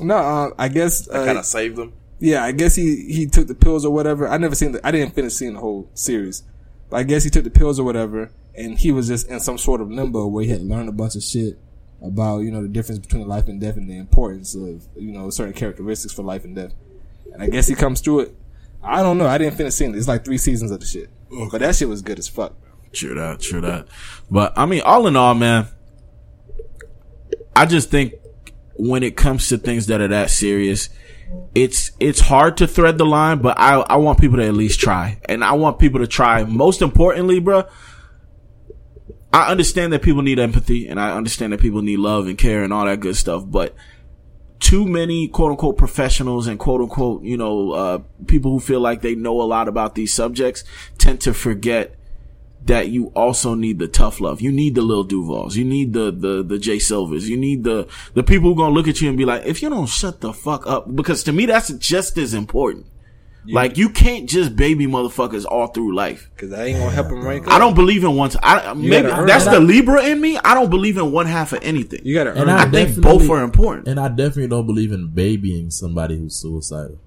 [0.00, 1.92] No, uh, I guess, uh, kind of saved him.
[2.20, 4.28] yeah, I guess he, he took the pills or whatever.
[4.28, 6.44] I never seen the, I didn't finish seeing the whole series.
[6.90, 9.58] But I guess he took the pills or whatever, and he was just in some
[9.58, 11.58] sort of limbo where he had learned a bunch of shit
[12.02, 15.30] about, you know, the difference between life and death and the importance of, you know,
[15.30, 16.72] certain characteristics for life and death.
[17.32, 18.34] And I guess he comes through it.
[18.82, 19.26] I don't know.
[19.26, 19.98] I didn't finish seeing it.
[19.98, 21.10] It's like three seasons of the shit.
[21.50, 22.54] But that shit was good as fuck.
[22.92, 23.86] True that, true that.
[24.30, 25.68] But I mean, all in all, man,
[27.54, 28.14] I just think
[28.76, 30.88] when it comes to things that are that serious,
[31.54, 33.38] it's it's hard to thread the line.
[33.38, 36.44] But I I want people to at least try, and I want people to try.
[36.44, 37.64] Most importantly, bro,
[39.38, 42.64] I understand that people need empathy, and I understand that people need love and care
[42.64, 43.44] and all that good stuff.
[43.46, 43.72] But
[44.58, 49.00] too many quote unquote professionals and quote unquote, you know, uh, people who feel like
[49.00, 50.64] they know a lot about these subjects
[50.98, 51.94] tend to forget
[52.64, 54.40] that you also need the tough love.
[54.40, 55.54] You need the Lil Duvals.
[55.54, 57.28] You need the, the, the Jay Silvers.
[57.28, 59.62] You need the, the people who are gonna look at you and be like, if
[59.62, 62.86] you don't shut the fuck up, because to me, that's just as important.
[63.46, 66.30] Like you can't just baby motherfuckers all through life.
[66.36, 67.48] Cause I ain't gonna help him rank.
[67.48, 68.30] I don't believe in one.
[68.42, 69.50] I maybe that's it.
[69.50, 70.38] the Libra in me.
[70.38, 72.00] I don't believe in one half of anything.
[72.04, 72.38] You gotta earn.
[72.38, 72.50] And.
[72.50, 73.88] I, I think both are important.
[73.88, 76.98] And I definitely don't believe in babying somebody who's suicidal.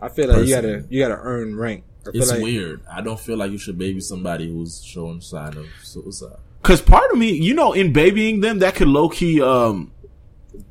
[0.00, 1.84] I feel like you gotta you gotta earn rank.
[2.14, 2.82] It's like weird.
[2.90, 6.38] I don't feel like you should baby somebody who's showing sign of suicide.
[6.62, 9.92] Cause part of me, you know, in babying them, that could low key, um,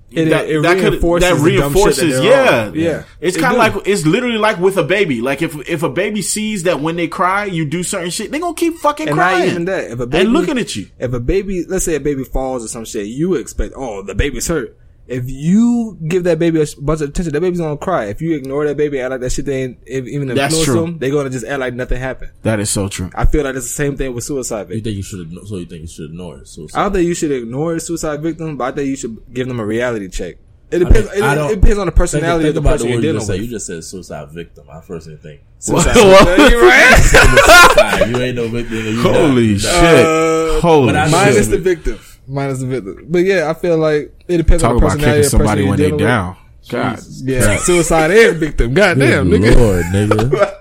[0.09, 2.71] It- that, it that reinforces that the dumb shit that reinforces, they're yeah.
[2.73, 3.03] Yeah.
[3.19, 5.19] It's kind of like it's literally like with a baby.
[5.19, 8.39] Like if if a baby sees that when they cry, you do certain shit, they
[8.39, 9.91] gonna keep fucking and crying not even that.
[9.91, 10.87] If a baby and looking at you.
[10.97, 14.15] if a baby, let's say a baby falls or some shit, you expect, oh, the
[14.15, 14.77] baby's hurt.
[15.07, 18.05] If you give that baby a bunch of attention, that baby's gonna cry.
[18.05, 20.53] If you ignore that baby, and act like that shit, they ain't if, even That's
[20.53, 20.81] influence true.
[20.81, 22.31] them, they're gonna just act like nothing happened.
[22.43, 23.09] That is so true.
[23.15, 25.29] I feel like it's the same thing with suicide You think you should?
[25.31, 26.47] igno- So you think you should ignore it?
[26.49, 26.77] Suicide.
[26.79, 29.47] I don't think you should ignore the suicide victim, but I think you should give
[29.47, 30.35] them a reality check.
[30.69, 31.07] It depends.
[31.07, 33.03] I it, don't- it depends on the personality think of the person the you're word
[33.03, 33.33] you dealing just said.
[33.35, 33.41] with.
[33.43, 34.65] You just said suicide victim.
[34.69, 36.27] I personally think Suicide What?
[36.27, 36.51] victim.
[36.51, 36.95] You right?
[36.97, 38.09] suicide.
[38.09, 38.77] You ain't no victim.
[38.77, 39.61] You Holy not.
[39.61, 40.05] shit!
[40.05, 41.11] Uh, Holy but I shit!
[41.13, 41.99] Minus should the victim.
[42.27, 43.05] Minus the victim.
[43.09, 45.37] But yeah, I feel like it depends Talk on the about personality kicking of the
[45.37, 46.07] somebody you're when they dealing with.
[46.07, 46.37] down.
[46.69, 48.73] God, Yeah, suicide and victim.
[48.73, 49.55] Goddamn, nigga.
[49.55, 50.53] Lord, nigga.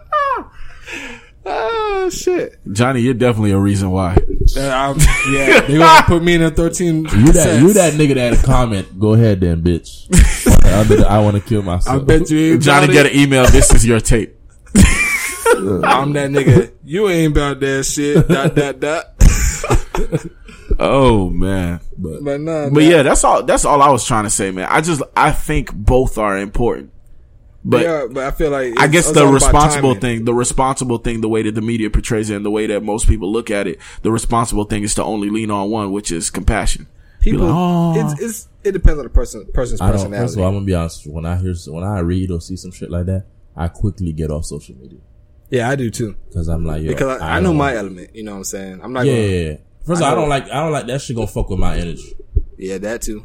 [1.48, 2.58] Oh shit.
[2.72, 4.16] Johnny, you're definitely a reason why.
[4.56, 4.98] Uh, I'm-
[5.32, 7.04] yeah, they gonna put me in a thirteen.
[7.04, 8.98] You that you that nigga that comment.
[8.98, 10.06] Go ahead then, bitch.
[10.64, 12.02] I, bet- I want to kill myself.
[12.02, 13.46] I bet you, ain't Johnny, about get an email.
[13.46, 14.34] This is your tape.
[14.76, 16.72] I'm that nigga.
[16.84, 18.26] You ain't about that shit.
[18.28, 19.12] dot dot dot.
[20.78, 21.80] Oh man.
[21.96, 22.88] But nah, But nah.
[22.88, 23.42] yeah, that's all.
[23.42, 24.68] That's all I was trying to say, man.
[24.70, 26.92] I just I think both are important.
[27.64, 31.28] But yeah, but I feel like I guess the responsible thing, the responsible thing, the
[31.28, 33.80] way that the media portrays it and the way that most people look at it,
[34.02, 36.86] the responsible thing is to only lean on one, which is compassion.
[37.20, 39.94] People, like, "Oh." it's, it's it depends on the person person's I don't.
[39.94, 40.22] personality.
[40.24, 41.06] First of all, I'm gonna be honest.
[41.08, 43.24] When I hear, when I read or see some shit like that,
[43.56, 45.00] I quickly get off social media
[45.50, 46.16] yeah, I do too.
[46.28, 48.14] because I'm like, yo, Because I, I know my element.
[48.14, 48.80] You know what I'm saying?
[48.82, 49.06] I'm not.
[49.06, 49.56] Yeah, gonna, yeah, yeah.
[49.86, 50.44] First of all, I I don't like.
[50.50, 51.16] I don't like that shit.
[51.16, 52.14] Gonna fuck with my energy.
[52.58, 53.24] yeah, that too.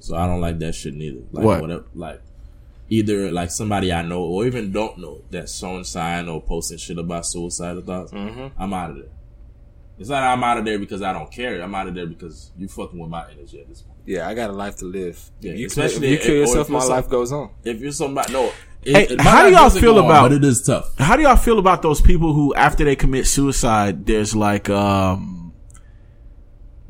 [0.00, 1.20] So I don't like that shit neither.
[1.32, 1.60] Like What?
[1.60, 2.22] whatever like
[2.90, 6.98] either like somebody I know or even don't know that's showing sign or posting shit
[6.98, 8.46] about suicidal thoughts, Mm-hmm.
[8.62, 9.08] I'm out of there.
[9.98, 11.60] It's not I'm out of there because I don't care.
[11.60, 13.98] I'm out of there because you fucking with my energy at this point.
[14.06, 15.20] Yeah, I got a life to live.
[15.40, 17.50] Yeah, you, especially if you kill or yourself, if my some- life goes on.
[17.64, 18.52] If you're somebody, no.
[18.84, 20.96] It, Hey, it how do y'all feel go on, about- But it is tough.
[20.98, 25.37] How do y'all feel about those people who, after they commit suicide, there's like, um,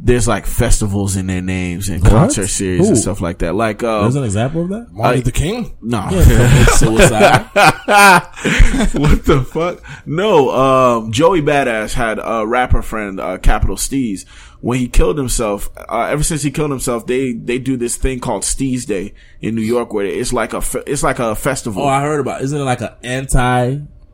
[0.00, 3.54] there's like festivals in their names and concert series and stuff like that.
[3.54, 4.86] Like, uh, There's an example of that.
[4.92, 5.76] Martin Luther King.
[5.82, 6.06] no.
[6.08, 7.42] Commit suicide.
[8.94, 9.82] what the fuck?
[10.06, 14.26] No, um, Joey Badass had a rapper friend, uh, Capital Steez.
[14.60, 18.18] When he killed himself, uh, ever since he killed himself, they, they do this thing
[18.20, 21.82] called Steez Day in New York where it's like a, fe- it's like a festival.
[21.82, 22.42] oh, I heard about.
[22.42, 22.90] Isn't it like an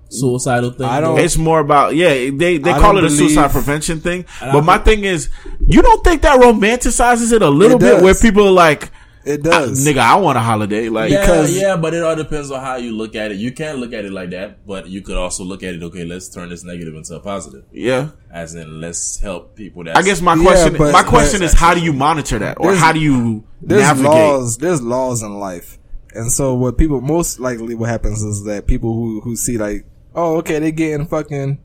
[0.05, 0.87] anti-suicidal thing?
[0.87, 2.09] I don't- It's more about yeah.
[2.31, 4.25] They they I call don't it a suicide prevention thing.
[4.41, 5.29] But I my thing is,
[5.67, 8.91] you don't think that romanticizes it a little It bit, where people are like,
[9.27, 9.87] It "Ah, does.
[9.87, 12.77] "Nigga, I want a holiday." Like, Yeah, because- yeah, but it all depends on how
[12.77, 13.39] you look at it.
[13.39, 15.83] You can't look at it like that, but you could also look at it.
[15.83, 17.63] Okay, let's turn this negative into a positive.
[17.73, 18.09] yeah.
[18.31, 19.85] As in, let's help people.
[19.85, 22.39] That I guess my Yeah, question, but- my question but- is, how do you monitor
[22.41, 24.11] that, or how do you there's navigate?
[24.11, 24.59] laws.
[24.59, 25.79] There's laws in life,
[26.15, 29.87] and so what people most likely what happens is that people who who see like,
[30.15, 31.59] oh, okay, they getting fucking.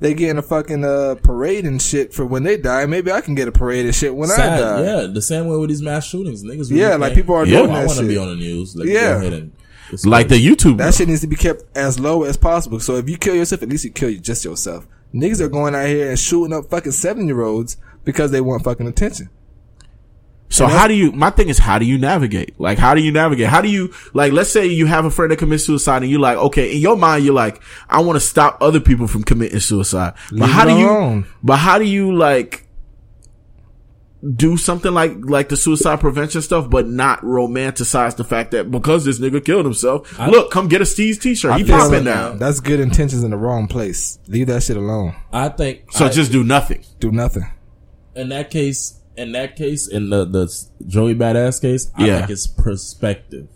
[0.00, 2.86] They getting a fucking uh, parade and shit for when they die.
[2.86, 4.82] Maybe I can get a parade and shit when I die.
[4.84, 5.06] yeah.
[5.12, 6.70] The same way with these mass shootings, niggas.
[6.70, 7.58] Yeah, really like people are Yeah.
[7.62, 8.08] doing I that want to shit.
[8.08, 8.76] be on the news.
[8.76, 9.14] Like, Yeah.
[9.14, 9.52] go ahead and
[10.04, 10.78] Like the YouTube.
[10.78, 12.78] That shit needs to be kept as low as possible.
[12.78, 14.86] So if you kill yourself, at least you kill you just yourself.
[15.12, 18.62] Niggas are going out here and shooting up fucking seven year olds because they want
[18.62, 19.30] fucking attention.
[20.50, 21.12] So how do you?
[21.12, 22.58] My thing is, how do you navigate?
[22.58, 23.48] Like, how do you navigate?
[23.48, 24.32] How do you like?
[24.32, 26.96] Let's say you have a friend that commits suicide, and you're like, okay, in your
[26.96, 30.14] mind, you're like, I want to stop other people from committing suicide.
[30.30, 30.88] But Leave how do you?
[30.88, 31.26] alone.
[31.42, 32.64] But how do you like?
[34.34, 39.04] do something like like the suicide prevention stuff, but not romanticize the fact that because
[39.04, 41.54] this nigga killed himself, look, come get a Steez t-shirt.
[41.56, 42.32] He I feel popping like now.
[42.32, 44.18] That's good intentions in the wrong place.
[44.26, 45.14] Leave that shit alone.
[45.32, 46.84] I think So I- just do nothing.
[46.98, 47.44] Do nothing.
[48.16, 50.46] in that case, in that case, in the the
[50.86, 52.18] Joey Badass case, I Yeah.
[52.20, 53.48] think it's perspective.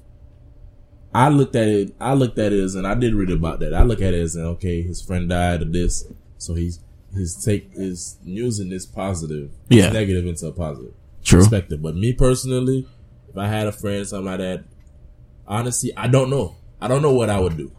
[1.15, 1.95] I looked at it.
[2.01, 3.75] I looked at it as, and I did read about that.
[3.75, 6.05] I look at it as, okay, his friend died of this,
[6.39, 6.81] so he's
[7.15, 9.91] his take is using this positive, Yeah.
[9.93, 11.41] negative into a positive True.
[11.41, 11.83] perspective.
[11.83, 12.87] But me personally,
[13.29, 14.65] if I had a friend, something like that,
[15.47, 16.57] honestly, I don't know.
[16.81, 17.71] I don't know what I would do.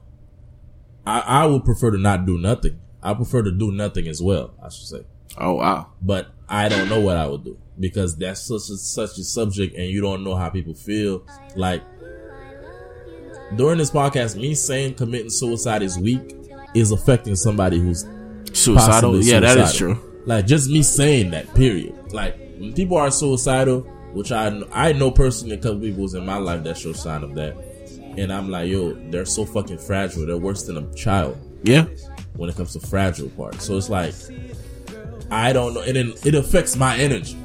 [1.06, 2.78] I I would prefer to not do nothing.
[3.02, 4.54] I prefer to do nothing as well.
[4.64, 5.02] I should say
[5.38, 5.88] Oh wow.
[6.02, 9.76] but I don't know what I would do because that's such a, such a subject,
[9.76, 11.26] and you don't know how people feel.
[11.56, 11.82] Like
[13.56, 16.36] during this podcast, me saying committing suicide is weak
[16.74, 18.06] is affecting somebody who's
[18.52, 19.24] Suicidal.
[19.24, 20.00] Yeah, that is true.
[20.26, 21.54] Like just me saying that.
[21.56, 22.14] Period.
[22.14, 23.82] Like when people are suicidal,
[24.14, 27.34] which I I know personally a couple people in my life that show sign of
[27.36, 27.56] that,
[28.18, 30.26] and I'm like, yo, they're so fucking fragile.
[30.28, 31.86] They're worse than a child Yeah.
[32.36, 33.60] when it comes to fragile part.
[33.60, 34.14] So it's like
[35.34, 37.38] I don't know, and then it affects my energy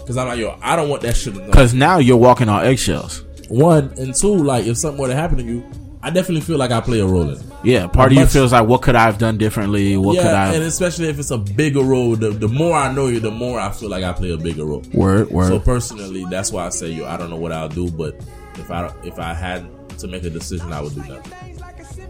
[0.00, 1.34] because I'm like, yo, I don't want that shit.
[1.34, 1.46] To go.
[1.46, 3.24] Because now you're walking on eggshells.
[3.48, 5.64] One and two, like if something were to happen to you,
[6.04, 7.42] I definitely feel like I play a role in it.
[7.62, 7.86] Yeah.
[7.86, 9.96] Part of you feels like, what could I have done differently?
[9.96, 10.54] What could yeah, I?
[10.54, 13.60] and especially if it's a bigger role, the, the more I know you, the more
[13.60, 14.82] I feel like I play a bigger role.
[14.92, 15.30] word.
[15.30, 15.48] Word.
[15.48, 18.16] So personally, that's why I say, yo, I don't know what I'll do, but
[18.54, 19.64] if I if I had
[19.98, 21.51] to make a decision, I would do nothing.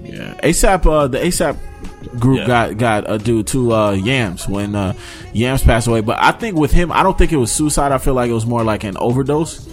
[0.02, 0.86] Yeah, ASAP.
[0.86, 1.56] Uh, the ASAP
[2.18, 2.46] group Yeah.
[2.46, 4.94] got got a dude to uh, Yams when uh,
[5.32, 6.00] Yams passed away.
[6.00, 7.92] But I think with him, I don't think it was suicide.
[7.92, 9.68] I feel like it was more like an overdose.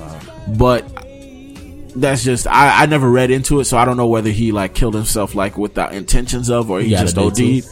[0.48, 0.86] But
[1.96, 4.74] that's just I, I never read into it, so I don't know whether he like
[4.76, 7.66] killed himself like without intentions of, or he, He just OD'd.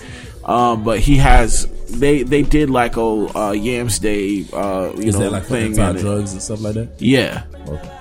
[0.43, 5.15] Um, but he has they they did like a uh, Yams Day uh, you Is
[5.15, 5.77] know that like thing.
[5.77, 6.89] and drugs and stuff like that?
[6.99, 7.43] yeah.
[7.67, 7.96] Okay.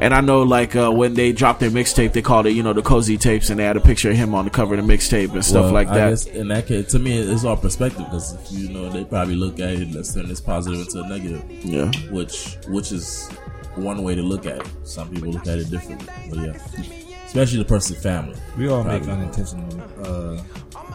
[0.00, 2.72] And I know, like, uh, when they dropped their mixtape, they called it, you know,
[2.72, 4.92] the cozy tapes, and they had a picture of him on the cover of the
[4.92, 6.10] mixtape and stuff Well, like I that.
[6.10, 9.60] guess in that case, to me, it's all perspective because you know they probably look
[9.60, 9.92] at it.
[9.92, 11.44] Let's turn this positive into a negative.
[11.50, 11.90] Yeah.
[12.10, 13.28] which which is
[13.76, 14.66] one way to look at it.
[14.84, 16.86] Some people look at it differently, but yeah,
[17.26, 18.36] especially the person's family.
[18.56, 20.42] We all make unintentional uh,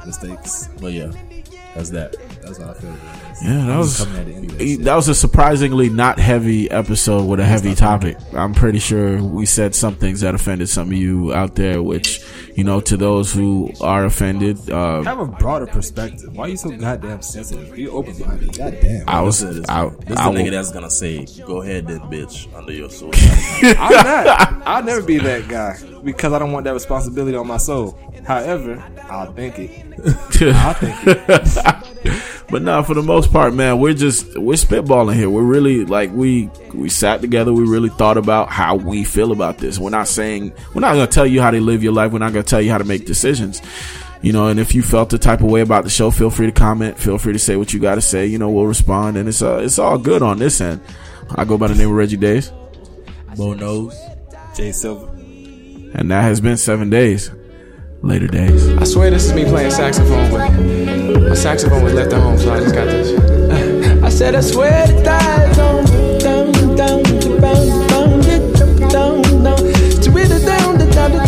[0.06, 0.68] mistakes.
[0.82, 1.12] But yeah,
[1.76, 2.16] that's that.
[2.42, 2.96] That's how I feel.
[3.44, 4.66] Yeah, that was just coming at it anyway.
[4.66, 8.18] he- that was a surprisingly not heavy episode with a heavy topic.
[8.34, 12.24] I'm pretty sure we said some things that offended some of you out there, which
[12.56, 16.30] you know, to those who are offended, uh, Have a broader perspective.
[16.34, 17.76] Why are you so goddamn sensitive?
[17.76, 18.58] Be open minded.
[18.58, 19.04] Goddamn.
[19.10, 21.88] I was, This is, I, this is I the nigga that's gonna say, "Go ahead,
[21.88, 23.76] then, bitch," under your suicide.
[23.78, 24.68] I'm not.
[24.68, 27.98] I'll never be that guy because I don't want that responsibility on my soul.
[28.26, 29.72] However, I'll think it.
[30.56, 32.26] I'll think it.
[32.48, 35.30] But no, for the most part, man, we're just we're spitballing here.
[35.30, 37.52] We're really like we we sat together.
[37.52, 39.80] We really thought about how we feel about this.
[39.80, 42.12] We're not saying we're not going to tell you how to live your life.
[42.12, 43.64] We're not going to tell you how to make decisions.
[44.22, 46.46] You know, and if you felt the type of way about the show, feel free
[46.46, 47.00] to comment.
[47.00, 48.28] Feel free to say what you got to say.
[48.28, 50.82] You know, we'll respond, and it's uh, it's all good on this end.
[51.32, 52.52] I go by the name of Reggie Days,
[53.36, 54.00] Bo knows.
[54.56, 55.15] Jay Silver.
[55.98, 57.32] And that has been seven days.
[58.02, 58.68] Later days.
[58.78, 60.52] I swear this is me playing saxophone, but
[61.30, 63.18] my saxophone was left at home, so I just got this.
[64.04, 65.88] I said, I swear to die, don't
[66.20, 67.04] down, down, down,
[67.88, 68.22] down, down,
[68.90, 69.22] down, down, down,
[70.42, 71.26] down, down, down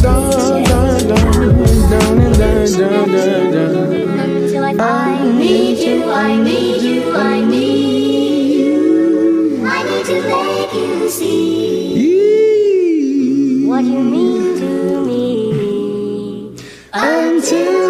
[4.79, 9.65] I need you, I need you, I need you.
[9.65, 11.66] I need to make you see.
[16.97, 17.86] 安静。